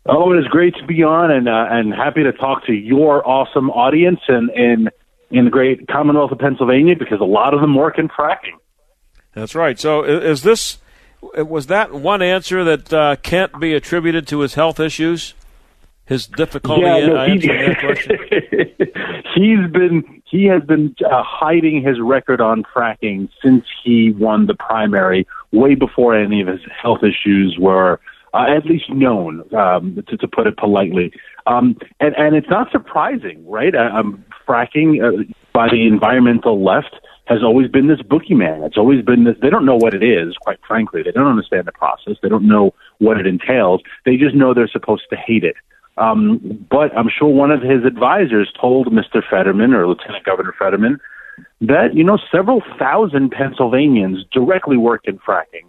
[0.06, 3.28] Oh, it is great to be on, and uh, and happy to talk to your
[3.28, 4.88] awesome audience and in
[5.30, 8.54] in the great Commonwealth of Pennsylvania because a lot of them work in fracking.
[9.32, 9.78] That's right.
[9.78, 10.78] So, is this
[11.22, 15.34] was that one answer that uh, can't be attributed to his health issues?
[16.06, 18.18] His difficulty Yeah, in no, answering that question.
[19.34, 24.54] He's been he has been uh, hiding his record on fracking since he won the
[24.54, 28.00] primary, way before any of his health issues were
[28.34, 31.12] uh, at least known, um, to, to put it politely.
[31.46, 33.74] Um, and and it's not surprising, right?
[33.74, 36.94] Uh, um, fracking uh, by the environmental left
[37.26, 38.64] has always been this boogeyman.
[38.64, 39.36] It's always been this.
[39.42, 41.02] They don't know what it is, quite frankly.
[41.02, 42.14] They don't understand the process.
[42.22, 43.82] They don't know what it entails.
[44.04, 45.56] They just know they're supposed to hate it.
[45.98, 49.22] Um, but I'm sure one of his advisors told Mr.
[49.28, 51.00] Fetterman or Lieutenant Governor Fetterman
[51.60, 55.64] that you know several thousand Pennsylvanians directly work in fracking,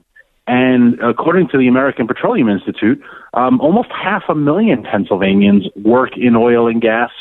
[0.45, 3.01] and according to the American Petroleum Institute,
[3.33, 7.11] um, almost half a million Pennsylvanians work in oil and gas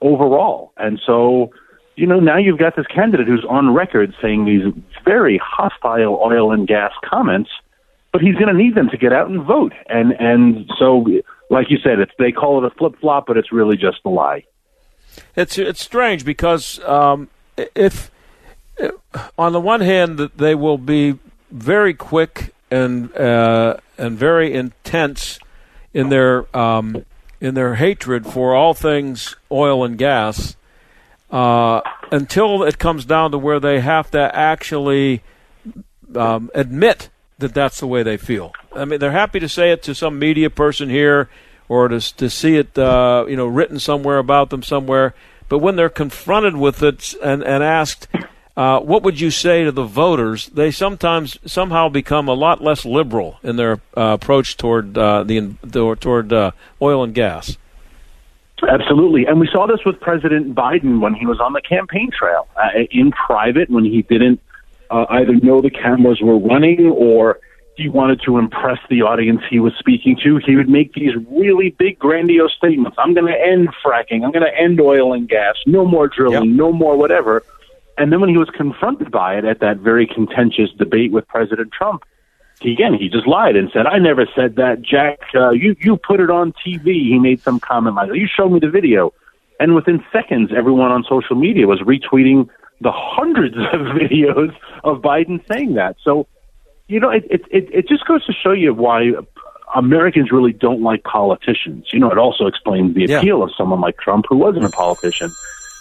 [0.00, 0.72] overall.
[0.76, 1.50] And so,
[1.96, 6.52] you know, now you've got this candidate who's on record saying these very hostile oil
[6.52, 7.50] and gas comments,
[8.12, 9.72] but he's going to need them to get out and vote.
[9.88, 11.06] And and so,
[11.50, 14.10] like you said, it's they call it a flip flop, but it's really just a
[14.10, 14.44] lie.
[15.34, 18.10] It's it's strange because um, if,
[18.76, 18.92] if
[19.38, 21.18] on the one hand they will be
[21.50, 25.38] very quick and uh, and very intense
[25.94, 27.06] in their um,
[27.40, 30.56] in their hatred for all things oil and gas
[31.30, 31.80] uh,
[32.12, 35.22] until it comes down to where they have to actually
[36.14, 38.52] um, admit that that's the way they feel.
[38.74, 41.28] I mean, they're happy to say it to some media person here
[41.68, 45.14] or to to see it, uh, you know, written somewhere about them somewhere.
[45.48, 48.08] But when they're confronted with it and and asked,
[48.56, 50.46] uh, what would you say to the voters?
[50.46, 55.56] They sometimes somehow become a lot less liberal in their uh, approach toward uh, the
[56.00, 57.58] toward uh, oil and gas.
[58.66, 59.26] Absolutely.
[59.26, 62.80] And we saw this with President Biden when he was on the campaign trail uh,
[62.90, 64.40] in private when he didn't
[64.90, 67.38] uh, either know the cameras were running or
[67.76, 70.38] he wanted to impress the audience he was speaking to.
[70.38, 72.96] He would make these really big, grandiose statements.
[72.98, 74.24] I'm going to end fracking.
[74.24, 75.56] I'm going to end oil and gas.
[75.66, 76.56] No more drilling.
[76.56, 77.44] No more whatever.
[77.98, 81.72] And then when he was confronted by it at that very contentious debate with President
[81.72, 82.04] Trump,
[82.62, 85.18] again, he just lied and said, I never said that, Jack.
[85.34, 86.84] Uh, you, you put it on TV.
[86.84, 88.10] He made some comment like.
[88.14, 89.12] You showed me the video.
[89.58, 92.48] And within seconds, everyone on social media was retweeting
[92.80, 95.96] the hundreds of videos of Biden saying that.
[96.02, 96.26] So,
[96.88, 99.12] you know, it, it, it, it just goes to show you why
[99.74, 101.86] Americans really don't like politicians.
[101.92, 103.18] You know, it also explains the Yeah.
[103.18, 105.34] appeal of someone like Trump who wasn't a politician.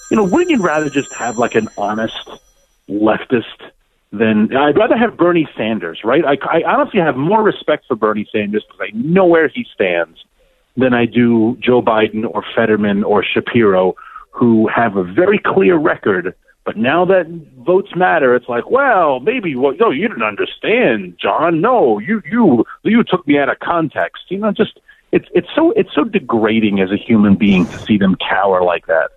[0.09, 2.13] You know, wouldn't you rather just have like an honest
[2.89, 3.71] leftist
[4.17, 6.23] than I'd rather have Bernie Sanders, right?
[6.25, 10.17] I, I honestly have more respect for Bernie Sanders because I know where he stands
[10.77, 13.95] than I do Joe Biden or Fetterman or Shapiro,
[14.31, 16.35] who have a very clear record.
[16.65, 17.27] But now that
[17.59, 21.61] votes matter, it's like, well, maybe well, no, you didn't understand, John.
[21.61, 24.23] No, you you you took me out of context.
[24.29, 24.79] You know, just
[25.11, 28.87] it's it's so it's so degrading as a human being to see them cower like
[28.87, 29.11] that.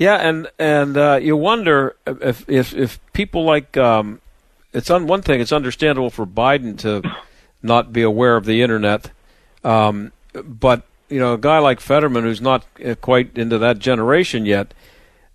[0.00, 4.22] Yeah, and and uh, you wonder if if if people like um,
[4.72, 5.42] it's on one thing.
[5.42, 7.02] It's understandable for Biden to
[7.62, 9.10] not be aware of the internet,
[9.62, 14.46] um, but you know, a guy like Fetterman who's not uh, quite into that generation
[14.46, 14.72] yet,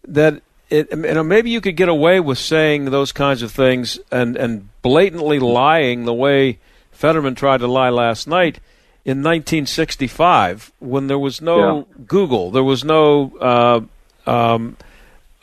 [0.07, 0.41] that
[0.71, 4.35] it, you know, maybe you could get away with saying those kinds of things and
[4.35, 6.57] and blatantly lying the way
[6.91, 8.59] Fetterman tried to lie last night
[9.05, 12.03] in 1965 when there was no Yeah.
[12.07, 13.37] Google, there was no.
[13.39, 13.81] Uh,
[14.27, 14.77] um,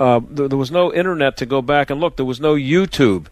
[0.01, 2.16] uh, there, there was no internet to go back and look.
[2.16, 3.26] There was no YouTube,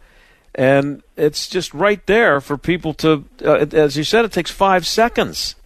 [0.55, 3.25] and it's just right there for people to.
[3.45, 5.57] Uh, it- as you said, it takes five seconds.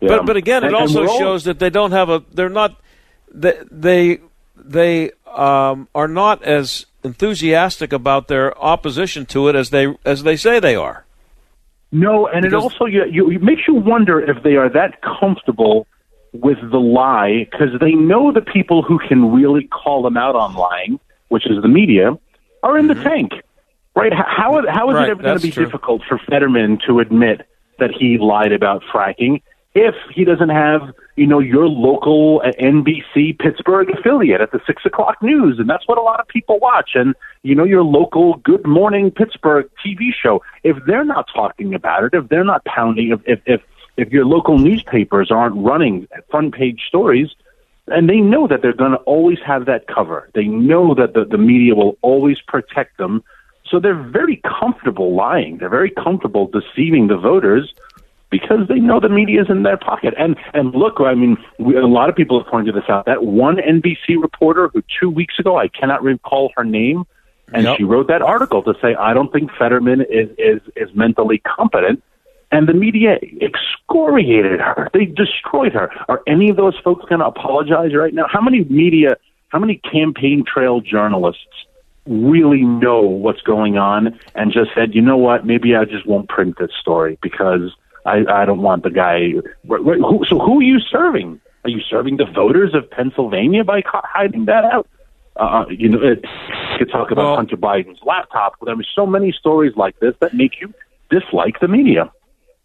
[0.00, 0.08] Yeah.
[0.08, 2.22] But but again, it And- and also shows that they don't have a.
[2.32, 2.80] They're not.
[3.32, 4.18] They they
[4.56, 10.36] they um, are not as enthusiastic about their opposition to it as they as they
[10.36, 11.04] say they are.
[11.90, 15.86] No, and it also you, you, it makes you wonder if they are that comfortable
[16.32, 20.54] with the lie because they know the people who can really call them out on
[20.54, 22.18] lying, which is the media,
[22.62, 23.32] are in the tank,
[23.94, 24.12] right?
[24.12, 24.94] How how is Mm-hmm.
[24.94, 25.64] Right, it ever going to be true.
[25.64, 27.46] difficult for Fetterman to admit
[27.78, 29.42] that he lied about fracking
[29.74, 34.84] if he doesn't have you know your local uh, NBC Pittsburgh affiliate at the six
[34.84, 38.36] o'clock news, and that's what a lot of people watch, and you know your local
[38.36, 40.42] Good Morning Pittsburgh TV show.
[40.62, 43.60] If they're not talking about it, if they're not pounding, if if if,
[43.96, 47.28] if your local newspapers aren't running front page stories,
[47.88, 50.30] and they know that they're going to always have that cover.
[50.34, 53.22] They know that the, the media will always protect them.
[53.68, 55.58] So they're very comfortable lying.
[55.58, 57.72] They're very comfortable deceiving the voters
[58.30, 60.14] because they know the media is in their pocket.
[60.18, 63.06] And and look, I mean, we, a lot of people have pointed this out.
[63.06, 67.04] That one NBC reporter who two weeks ago, I cannot recall her name,
[67.52, 67.76] and Yep.
[67.76, 72.02] she wrote that article to say, I don't think Fetterman is is is mentally competent.
[72.52, 74.90] And the media excoriated her.
[74.92, 75.90] They destroyed her.
[76.08, 78.26] Are any of those folks going to apologize right now?
[78.30, 79.16] How many media,
[79.48, 81.46] how many campaign trail journalists
[82.06, 86.28] really know what's going on and just said, you know what, maybe I just won't
[86.28, 87.70] print this story because
[88.04, 89.30] I, I don't want the guy.
[89.68, 91.40] wh- wh- Who, so who are you serving?
[91.64, 94.88] Are you serving the voters of Pennsylvania by hiding that out?
[95.36, 96.22] Uh, you know, it,
[96.72, 98.56] you could talk about Well- Hunter Biden's laptop.
[98.62, 100.74] There are so many stories like this that make you
[101.08, 102.10] dislike the media.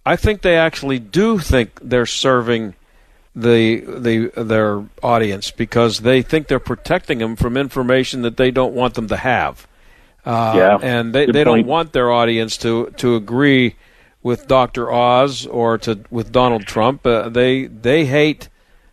[0.08, 2.76] I think they actually do think they're serving
[3.36, 8.74] the the their audience because they think they're protecting them from information that they don't
[8.74, 9.68] want them to have.
[10.26, 13.76] Uh, Yeah, and they, they don't want their audience to to agree
[14.24, 14.92] with Dr.
[14.92, 17.06] Oz or to with Donald Trump.
[17.06, 18.48] Uh, they they hate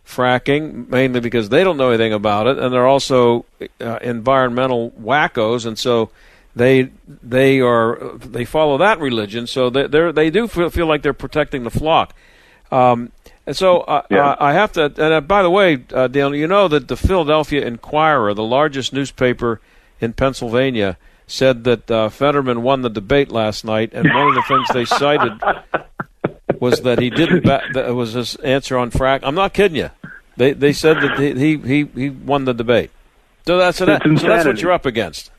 [0.05, 3.45] fracking mainly because they don't know anything about it, and they're also
[3.79, 6.09] uh, environmental wackos, and so
[6.55, 9.47] they they are they follow that religion.
[9.47, 12.13] So they they they do feel, feel like they're protecting the flock.
[12.71, 13.11] Um,
[13.45, 14.29] and so uh, Yeah.
[14.31, 14.85] uh, I have to.
[14.85, 18.93] And uh, by the way, uh, Daniel, you know that the Philadelphia Inquirer, the largest
[18.93, 19.61] newspaper
[20.01, 20.97] in Pennsylvania,
[21.27, 24.85] said that uh, Fetterman won the debate last night, and one of the things they
[24.85, 25.33] cited
[26.59, 27.43] was that he didn't.
[27.43, 29.19] Ba- that was his answer on frack.
[29.23, 29.89] I'm not kidding you.
[30.37, 32.91] They they said that he he he, he won the debate.
[33.45, 35.29] So that's so, that, so that's what you're up against.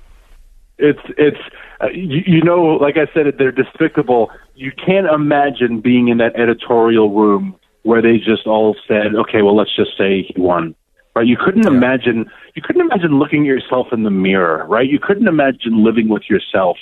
[0.79, 1.41] It's it's
[1.81, 4.31] uh, you, you know, like I said, they're despicable.
[4.55, 9.57] You can't imagine being in that editorial room where they just all said, "Okay, well,
[9.57, 10.75] let's just say he won."
[11.15, 11.27] Right?
[11.27, 12.31] You couldn't imagine.
[12.55, 14.67] You couldn't imagine looking at yourself in the mirror.
[14.67, 14.89] Right?
[14.89, 16.77] You couldn't imagine living with yourself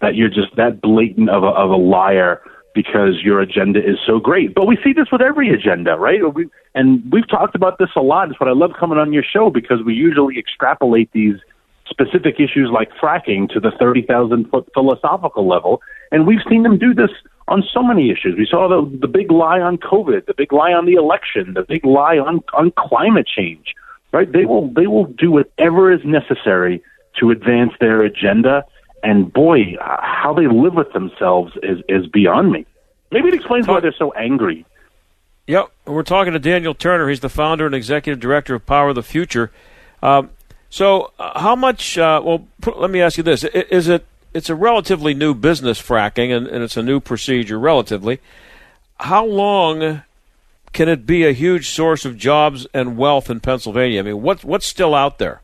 [0.00, 2.40] that you're just that blatant of a of a liar
[2.74, 4.54] because your agenda is so great.
[4.54, 6.20] But we see this with every agenda, right?
[6.34, 8.30] We, and we've talked about this a lot.
[8.30, 11.36] It's what I love coming on your show because we usually extrapolate these
[11.88, 15.82] specific issues like fracking to the 30,000 foot philosophical level.
[16.10, 17.10] And we've seen them do this
[17.48, 18.36] on so many issues.
[18.38, 21.62] We saw the, the big lie on COVID, the big lie on the election, the
[21.62, 23.74] big lie on, on climate change,
[24.12, 24.30] right?
[24.30, 26.82] They will, they will do whatever is necessary
[27.20, 28.64] to advance their agenda.
[29.02, 32.66] And boy, how they live with themselves is, is beyond me.
[33.10, 34.64] Maybe it explains why they're so angry.
[35.46, 37.10] Yep, we're talking to Daniel Turner.
[37.10, 39.52] He's the founder and executive director of Power of the Future.
[40.02, 40.30] Um,
[40.74, 41.96] so, uh, how much?
[41.96, 44.04] Uh, well, put, let me ask you this: Is it?
[44.32, 48.18] It's a relatively new business, fracking, and, and it's a new procedure, relatively.
[48.98, 50.02] How long
[50.72, 54.00] can it be a huge source of jobs and wealth in Pennsylvania?
[54.00, 55.42] I mean, what's what's still out there?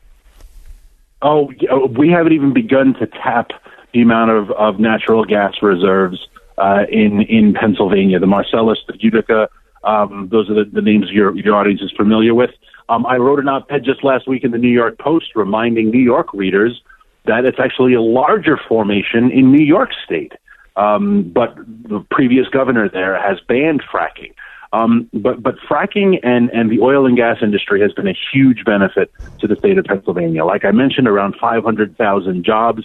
[1.21, 1.49] Oh,
[1.97, 3.51] we haven't even begun to tap
[3.93, 6.27] the amount of, of natural gas reserves
[6.57, 8.19] uh, in in Pennsylvania.
[8.19, 9.47] The Marcellus, the Utica,
[9.85, 12.51] um, those are the, the names your your audience is familiar with.
[12.89, 16.01] Um, I wrote an op-ed just last week in the New York Post reminding New
[16.01, 16.81] York readers
[17.25, 20.33] that it's actually a larger formation in New York State.
[20.75, 24.33] Um, but the previous governor there has banned fracking.
[24.73, 28.63] Um, but but fracking and and the oil and gas industry has been a huge
[28.63, 30.45] benefit to the state of Pennsylvania.
[30.45, 32.83] Like I mentioned, around 500,000 jobs,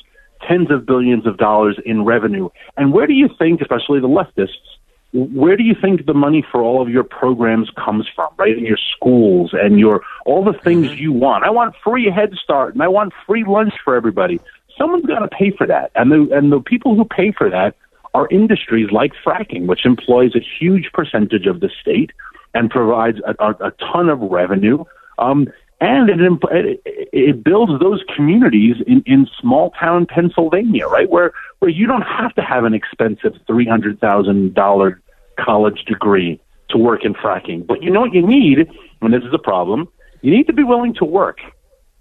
[0.48, 2.48] tens of billions of dollars in revenue.
[2.76, 4.75] And where do you think, especially the leftists,
[5.16, 8.56] where do you think the money for all of your programs comes from, right?
[8.56, 11.44] In your schools and your all the things you want.
[11.44, 14.40] I want free Head Start and I want free lunch for everybody.
[14.78, 17.76] Someone's got to pay for that, and the and the people who pay for that
[18.12, 22.10] are industries like fracking, which employs a huge percentage of the state
[22.54, 24.84] and provides a, a, a ton of revenue.
[25.18, 25.48] Um,
[25.80, 26.80] and it,
[27.12, 32.34] it builds those communities in, in small town Pennsylvania, right, where where you don't have
[32.34, 35.00] to have an expensive three hundred thousand dollar
[35.38, 37.66] college degree to work in fracking.
[37.66, 38.68] But you know what you need,
[39.00, 39.88] and this is a problem,
[40.22, 41.38] you need to be willing to work.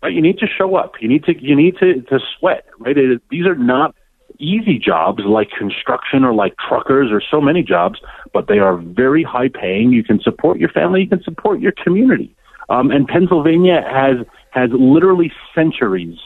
[0.02, 0.14] Right?
[0.14, 0.94] You need to show up.
[1.02, 2.66] You need to you need to, to sweat.
[2.80, 2.98] Right?
[2.98, 3.96] It, these are not
[4.40, 8.00] easy jobs like construction or like truckers or so many jobs,
[8.34, 9.92] but they are very high paying.
[9.92, 11.02] You can support your family.
[11.02, 12.36] You can support your community.
[12.70, 16.18] Um, and Pennsylvania has has literally centuries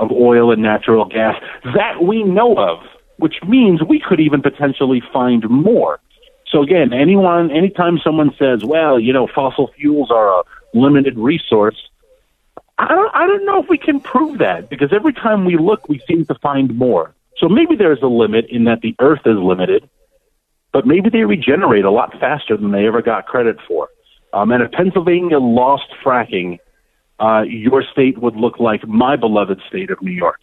[0.00, 1.34] of oil and natural gas
[1.74, 2.78] that we know of,
[3.18, 6.00] which means we could even potentially find more.
[6.52, 10.42] So again, anyone, anytime someone says, "Well, you know, fossil fuels are a
[10.74, 11.88] limited resource,"
[12.78, 15.88] I don't, I don't know if we can prove that because every time we look,
[15.88, 17.14] we seem to find more.
[17.38, 19.88] So maybe there's a limit in that the Earth is limited,
[20.72, 23.88] but maybe they regenerate a lot faster than they ever got credit for.
[24.34, 26.58] Um, and if Pennsylvania lost fracking,
[27.18, 30.40] uh, your state would look like my beloved state of New York,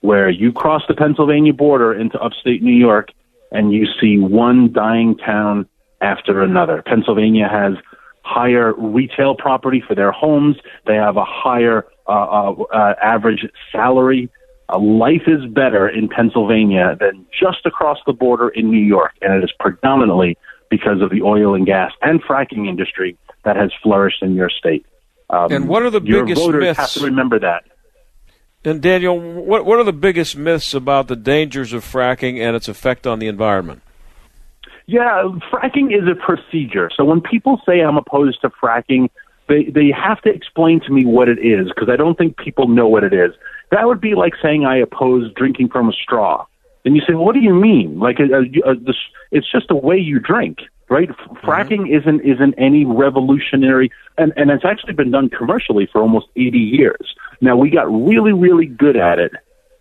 [0.00, 3.10] where you cross the Pennsylvania border into upstate New York
[3.52, 5.66] and you see one dying town
[6.00, 6.82] after another.
[6.84, 7.74] Pennsylvania has
[8.24, 10.56] higher retail property for their homes.
[10.86, 14.30] They have a higher uh, uh, uh, average salary.
[14.68, 19.34] Uh, life is better in Pennsylvania than just across the border in New York, and
[19.34, 20.38] it is predominantly
[20.70, 24.86] because of the oil and gas and fracking industry that has flourished in your state.
[25.28, 26.78] Um, and what are the biggest voters myths?
[26.78, 27.64] Have to remember that.
[28.64, 32.68] And Daniel, what what are the biggest myths about the dangers of fracking and its
[32.68, 33.82] effect on the environment?
[34.86, 36.90] Yeah, fracking is a procedure.
[36.96, 39.10] So when people say I'm opposed to fracking,
[39.48, 42.68] they they have to explain to me what it is because I don't think people
[42.68, 43.32] know what it is.
[43.70, 46.46] That would be like saying I oppose drinking from a straw.
[46.84, 47.98] And you say, well, what do you mean?
[47.98, 48.24] Like, uh,
[48.68, 48.96] uh, this,
[49.30, 50.58] it's just the way you drink,
[50.92, 51.08] right?
[51.42, 56.58] Fracking isn't isn't any revolutionary, and and it's actually been done commercially for almost 80
[56.58, 57.14] years.
[57.40, 59.32] Now we got really really good at it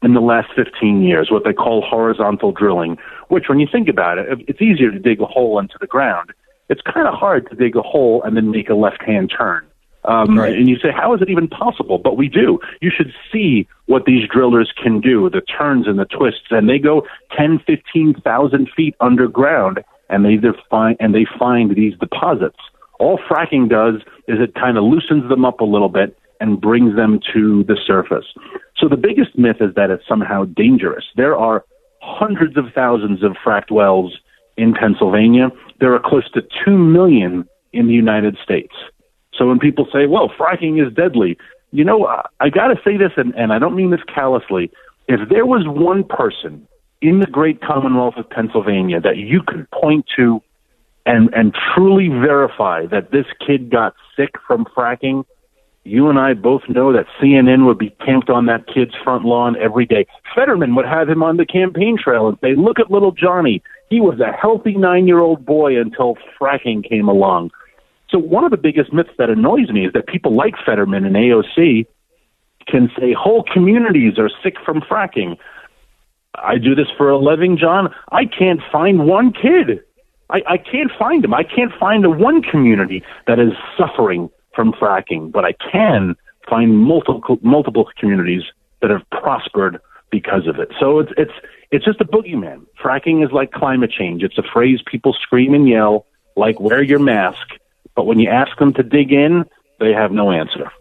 [0.02, 2.98] in the last 15 years, what they call horizontal drilling,
[3.28, 6.32] which when you think about it, it's easier to dig a hole into the ground.
[6.70, 9.68] It's kind of hard to dig a hole and then make a left hand turn.
[10.06, 10.56] Um, Right.
[10.56, 12.00] And you say, how is it even possible?
[12.00, 12.60] But we do.
[12.82, 16.80] You should see what these drillers can do, the turns and the twists, and they
[16.80, 17.06] go
[17.38, 22.58] 10, 15,000 feet underground and they define, and they find these deposits.
[23.00, 26.96] All fracking does is it kind of loosens them up a little bit and brings
[26.96, 28.26] them to the surface.
[28.78, 31.06] So the biggest myth is that it's somehow dangerous.
[31.16, 31.64] There are
[32.02, 34.18] hundreds of thousands of fracked wells
[34.58, 35.50] in Pennsylvania.
[35.80, 38.74] There are close to 2 million in the United States.
[39.34, 41.38] So when people say, well, fracking is deadly,
[41.72, 44.72] you know, I, I got to say this, and, and I don't mean this callously.
[45.08, 46.68] If there was one person
[47.02, 50.42] in the great Commonwealth of Pennsylvania that you could point to
[51.06, 55.26] and, and truly verify that this kid got sick from fracking,
[55.84, 59.56] you and I both know that CNN would be camped on that kid's front lawn
[59.60, 60.06] every day.
[60.36, 63.64] Fetterman would have him on the campaign trail and say, look at little Johnny.
[63.90, 67.50] He was a healthy nine year old boy until fracking came along.
[68.10, 71.16] So one of the biggest myths that annoys me is that people like Fetterman and
[71.16, 71.88] AOC
[72.68, 75.38] can say whole communities are sick from fracking.
[76.36, 77.94] I do this for a living, John.
[78.12, 79.82] I can't find one kid.
[80.30, 81.34] I, I can't find them.
[81.34, 86.16] I can't find the one community that is suffering from fracking, but I can
[86.50, 88.44] find multiple multiple communities
[88.82, 89.80] that have prospered
[90.10, 90.70] because of it.
[90.80, 91.34] So it's it's
[91.72, 92.66] it's just a boogeyman.
[92.82, 94.24] Fracking is like climate change.
[94.24, 96.06] It's a phrase people scream and yell,
[96.36, 97.48] like "wear your mask,"
[97.96, 99.46] but when you ask them to dig in,
[99.80, 100.72] they have no answer.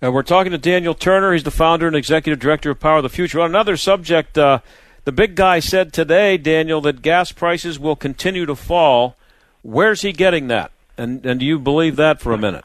[0.00, 1.32] Uh, we're talking to Daniel Turner.
[1.32, 3.40] He's the founder and executive director of Power of the Future.
[3.40, 4.60] On another subject, uh,
[5.04, 9.16] the big guy said today, Daniel, that gas prices will continue to fall.
[9.62, 10.70] Where's he getting that?
[10.96, 12.64] And, and do you believe that for a minute?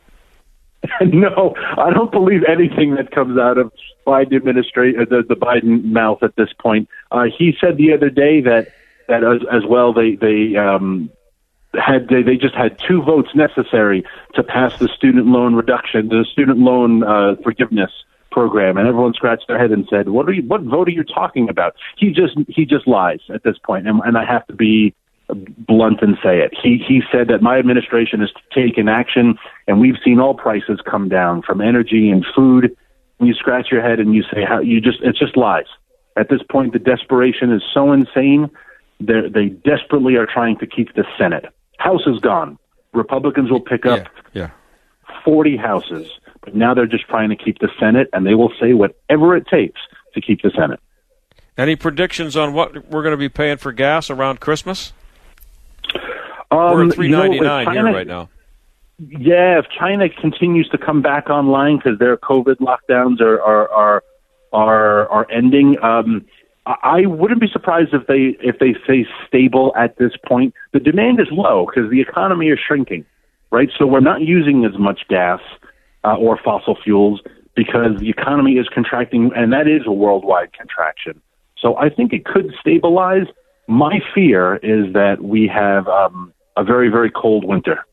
[1.02, 3.72] no, I don't believe anything that comes out of
[4.06, 6.88] Biden administration, the, the Biden mouth at this point.
[7.12, 8.68] Uh, he said the other day that
[9.08, 11.10] that as, as well they they um,
[11.76, 14.04] had they, they just had two votes necessary
[14.36, 17.92] to pass the student loan reduction, the student loan uh, forgiveness
[18.32, 20.44] program, and everyone scratched their head and said, "What are you?
[20.44, 24.02] What vote are you talking about?" He just he just lies at this point, and,
[24.06, 24.94] and I have to be
[25.68, 26.54] blunt and say it.
[26.62, 31.10] He he said that my administration has taken action, and we've seen all prices come
[31.10, 32.76] down from energy and food.
[33.20, 35.66] And you scratch your head and you say, "How you just it's just lies."
[36.18, 38.50] At this point, the desperation is so insane.
[39.00, 41.46] They they desperately are trying to keep the Senate.
[41.78, 42.58] House is gone.
[42.94, 44.52] Republicans will pick up yeah.
[45.26, 46.08] 40 houses,
[46.42, 49.48] but now they're just trying to keep the Senate, and they will say whatever it
[49.48, 49.82] takes
[50.14, 50.80] to keep the Senate.
[51.58, 54.94] Any predictions on what we're going to be paying for gas around Christmas?
[56.50, 58.30] Um, we're at three ninety nine here right now.
[59.00, 64.04] Yeah, if China continues to come back online because their COVID lockdowns are are are
[64.54, 66.26] are, are ending, um,
[66.66, 70.54] I wouldn't be surprised if they if they stay stable at this point.
[70.72, 73.06] The demand is low because the economy is shrinking,
[73.52, 73.70] right?
[73.78, 75.42] So we're not using as much gas
[76.04, 77.22] uh, or fossil fuels
[77.56, 81.22] because the economy is contracting, and that is a worldwide contraction.
[81.58, 83.28] So I think it could stabilize.
[83.68, 87.86] My fear is that we have um, a very very cold winter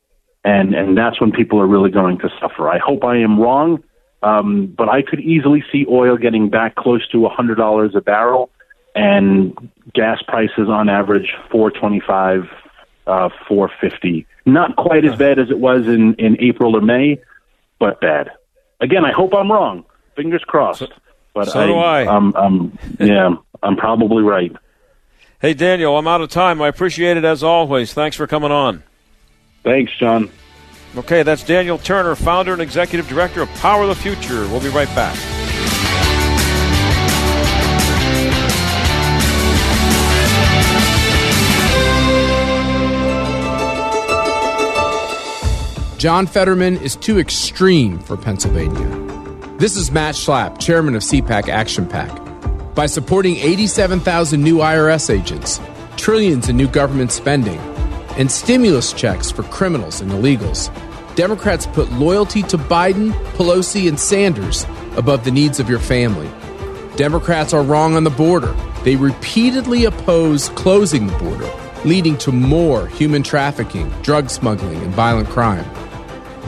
[0.44, 2.68] and and that's when people are really going to suffer.
[2.68, 3.82] I hope I am wrong,
[4.22, 8.00] um, but I could easily see oil getting back close to a hundred dollars a
[8.00, 8.50] barrel,
[8.94, 12.44] and gas prices on average four twenty five,
[13.06, 14.26] uh, four fifty.
[14.46, 17.20] Not quite as bad as it was in in April or May,
[17.78, 18.30] but bad.
[18.80, 19.84] Again, I hope I'm wrong.
[20.16, 20.92] Fingers crossed.
[21.34, 22.06] But so do I.
[22.06, 24.52] Um, um, yeah, I'm probably right.
[25.40, 26.60] Hey Daniel, I'm out of time.
[26.60, 27.94] I appreciate it as always.
[27.94, 28.82] Thanks for coming on.
[29.62, 30.30] Thanks, John.
[30.96, 34.40] Okay, that's Daniel Turner, founder and executive director of Power of the Future.
[34.48, 35.16] We'll be right back.
[46.00, 48.88] John Fetterman is too extreme for Pennsylvania.
[49.58, 52.10] This is Matt Schlapp, chairman of CPAC Action PAC.
[52.74, 55.60] By supporting 87,000 new IRS agents,
[55.98, 57.58] trillions in new government spending,
[58.16, 60.74] and stimulus checks for criminals and illegals,
[61.16, 64.64] Democrats put loyalty to Biden, Pelosi, and Sanders
[64.96, 66.30] above the needs of your family.
[66.96, 68.56] Democrats are wrong on the border.
[68.84, 71.50] They repeatedly oppose closing the border,
[71.84, 75.70] leading to more human trafficking, drug smuggling, and violent crime.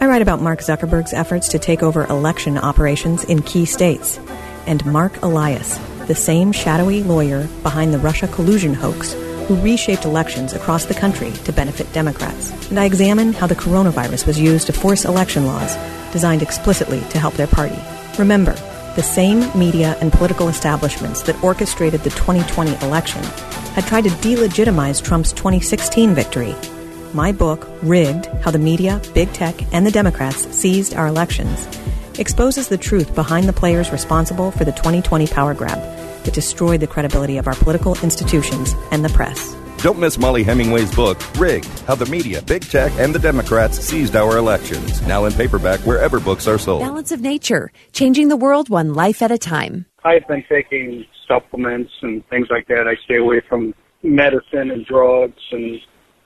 [0.00, 4.18] I write about Mark Zuckerberg's efforts to take over election operations in key states,
[4.66, 9.14] and Mark Elias, the same shadowy lawyer behind the Russia collusion hoax
[9.46, 12.50] who reshaped elections across the country to benefit Democrats.
[12.70, 15.76] And I examine how the coronavirus was used to force election laws
[16.12, 17.78] designed explicitly to help their party.
[18.18, 18.54] Remember,
[18.94, 23.22] the same media and political establishments that orchestrated the 2020 election
[23.74, 26.54] had tried to delegitimize Trump's 2016 victory.
[27.14, 31.66] My book, Rigged How the Media, Big Tech, and the Democrats Seized Our Elections,
[32.18, 35.78] exposes the truth behind the players responsible for the 2020 power grab
[36.24, 39.56] that destroyed the credibility of our political institutions and the press.
[39.82, 44.14] Don't miss Mollie Hemingway's book, Rigged How the Media, Big Tech, and the Democrats Seized
[44.14, 45.04] Our Elections.
[45.08, 46.82] Now in paperback wherever books are sold.
[46.82, 49.86] Balance of Nature, changing the world one life at a time.
[50.04, 52.86] I've been taking supplements and things like that.
[52.86, 53.74] I stay away from
[54.04, 55.80] medicine and drugs and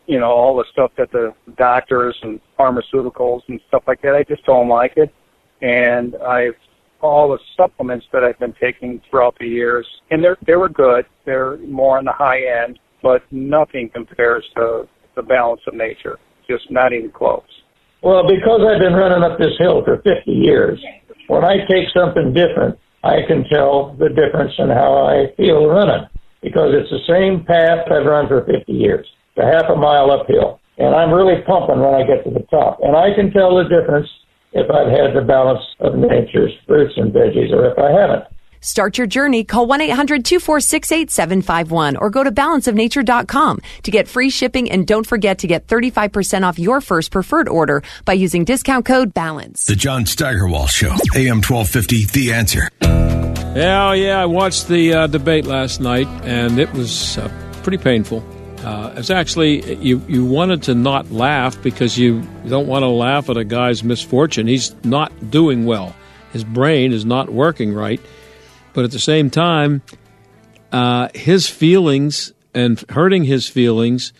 [0.07, 4.15] you know all the stuff that the doctors and pharmaceuticals and stuff like that.
[4.15, 5.15] I just don't like it,
[5.63, 6.57] and I've
[7.01, 11.07] all the supplements that I've been taking throughout the years, and they're they were good.
[11.25, 14.83] They're more on the high end, but nothing compares to
[15.15, 16.19] the balance of nature.
[16.51, 17.47] Just not even close.
[18.03, 20.83] Well, because I've been running up this hill for 50 years,
[21.29, 26.11] when I take something different, I can tell the difference in how I feel running
[26.43, 29.07] because it's the same path I've run for 50 years,
[29.39, 30.59] a half a mile uphill.
[30.79, 32.81] And I'm really pumping when I get to the top.
[32.83, 34.09] And I can tell the difference
[34.51, 38.25] if I've had the balance of nature's fruits and veggies or if I haven't.
[38.61, 39.45] Start your journey.
[39.45, 44.71] Call 1 800 246 8751 or go to balanceofnature.com to get free shipping.
[44.71, 49.15] And don't forget to get 35% off your first preferred order by using discount code
[49.15, 49.67] BALANCE.
[49.67, 52.69] The John Steigerwald Show, AM 1250, The Answer.
[53.57, 57.29] Yeah, yeah, I watched the uh, debate last night, and it was uh,
[57.63, 58.23] pretty painful.
[58.59, 60.03] Uh, it's actually you.
[60.09, 64.47] You wanted to not laugh because you don't want to laugh at a guy's misfortune.
[64.47, 65.95] He's not doing well.
[66.33, 68.01] His brain is not working right.
[68.77, 69.81] But at the same time,
[70.71, 74.13] uh, his feelings and hurting his feelings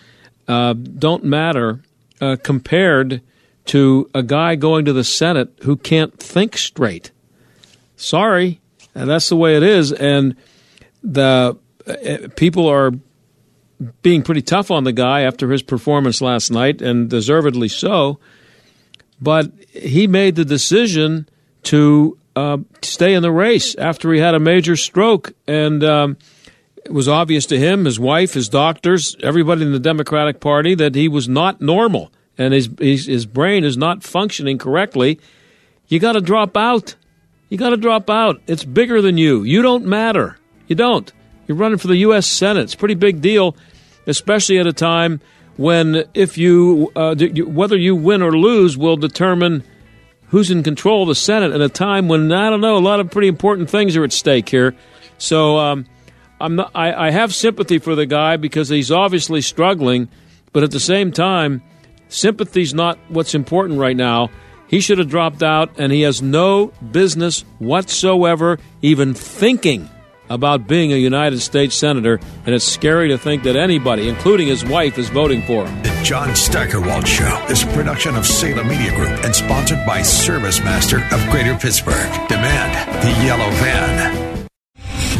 [0.49, 1.83] uh, don't matter
[2.23, 3.21] uh, compared
[3.67, 7.11] to a guy going to the Senate who can't think straight.
[7.97, 8.63] Sorry,
[8.95, 10.35] and that's the way it is, and
[11.03, 12.93] the uh, people are
[14.01, 18.19] being pretty tough on the guy after his performance last night, and deservedly so.
[19.21, 21.29] But he made the decision
[21.65, 26.17] to uh, stay in the race after he had a major stroke, and um,
[26.85, 30.95] it was obvious to him, his wife, his doctors, everybody in the Democratic Party that
[30.95, 35.21] he was not normal and his his, his brain is not functioning correctly.
[35.89, 36.97] You got to drop out.
[37.49, 38.41] You got to drop out.
[38.47, 39.45] It's bigger than you.
[39.45, 40.37] You don't matter.
[40.67, 41.11] You don't.
[41.47, 42.27] You're running for the U.S.
[42.27, 42.63] Senate.
[42.65, 43.57] It's a pretty big deal,
[44.07, 45.21] especially at a time
[45.57, 47.15] when if you uh,
[47.47, 49.63] whether you win or lose will determine
[50.29, 53.01] who's in control of the Senate at a time when I don't know a lot
[53.01, 54.75] of pretty important things are at stake here.
[55.19, 55.87] So um,
[56.41, 60.09] I'm not, I, I have sympathy for the guy because he's obviously struggling,
[60.53, 61.63] but at the same time,
[62.09, 64.31] sympathy's not what's important right now.
[64.69, 69.89] He should have dropped out, and he has no business whatsoever even thinking
[70.29, 74.65] about being a United States Senator, and it's scary to think that anybody, including his
[74.65, 75.83] wife, is voting for him.
[75.83, 80.61] The John Steigerwald Show is a production of Salem Media Group and sponsored by Service
[80.61, 82.29] Master of Greater Pittsburgh.
[82.29, 84.36] Demand the yellow van.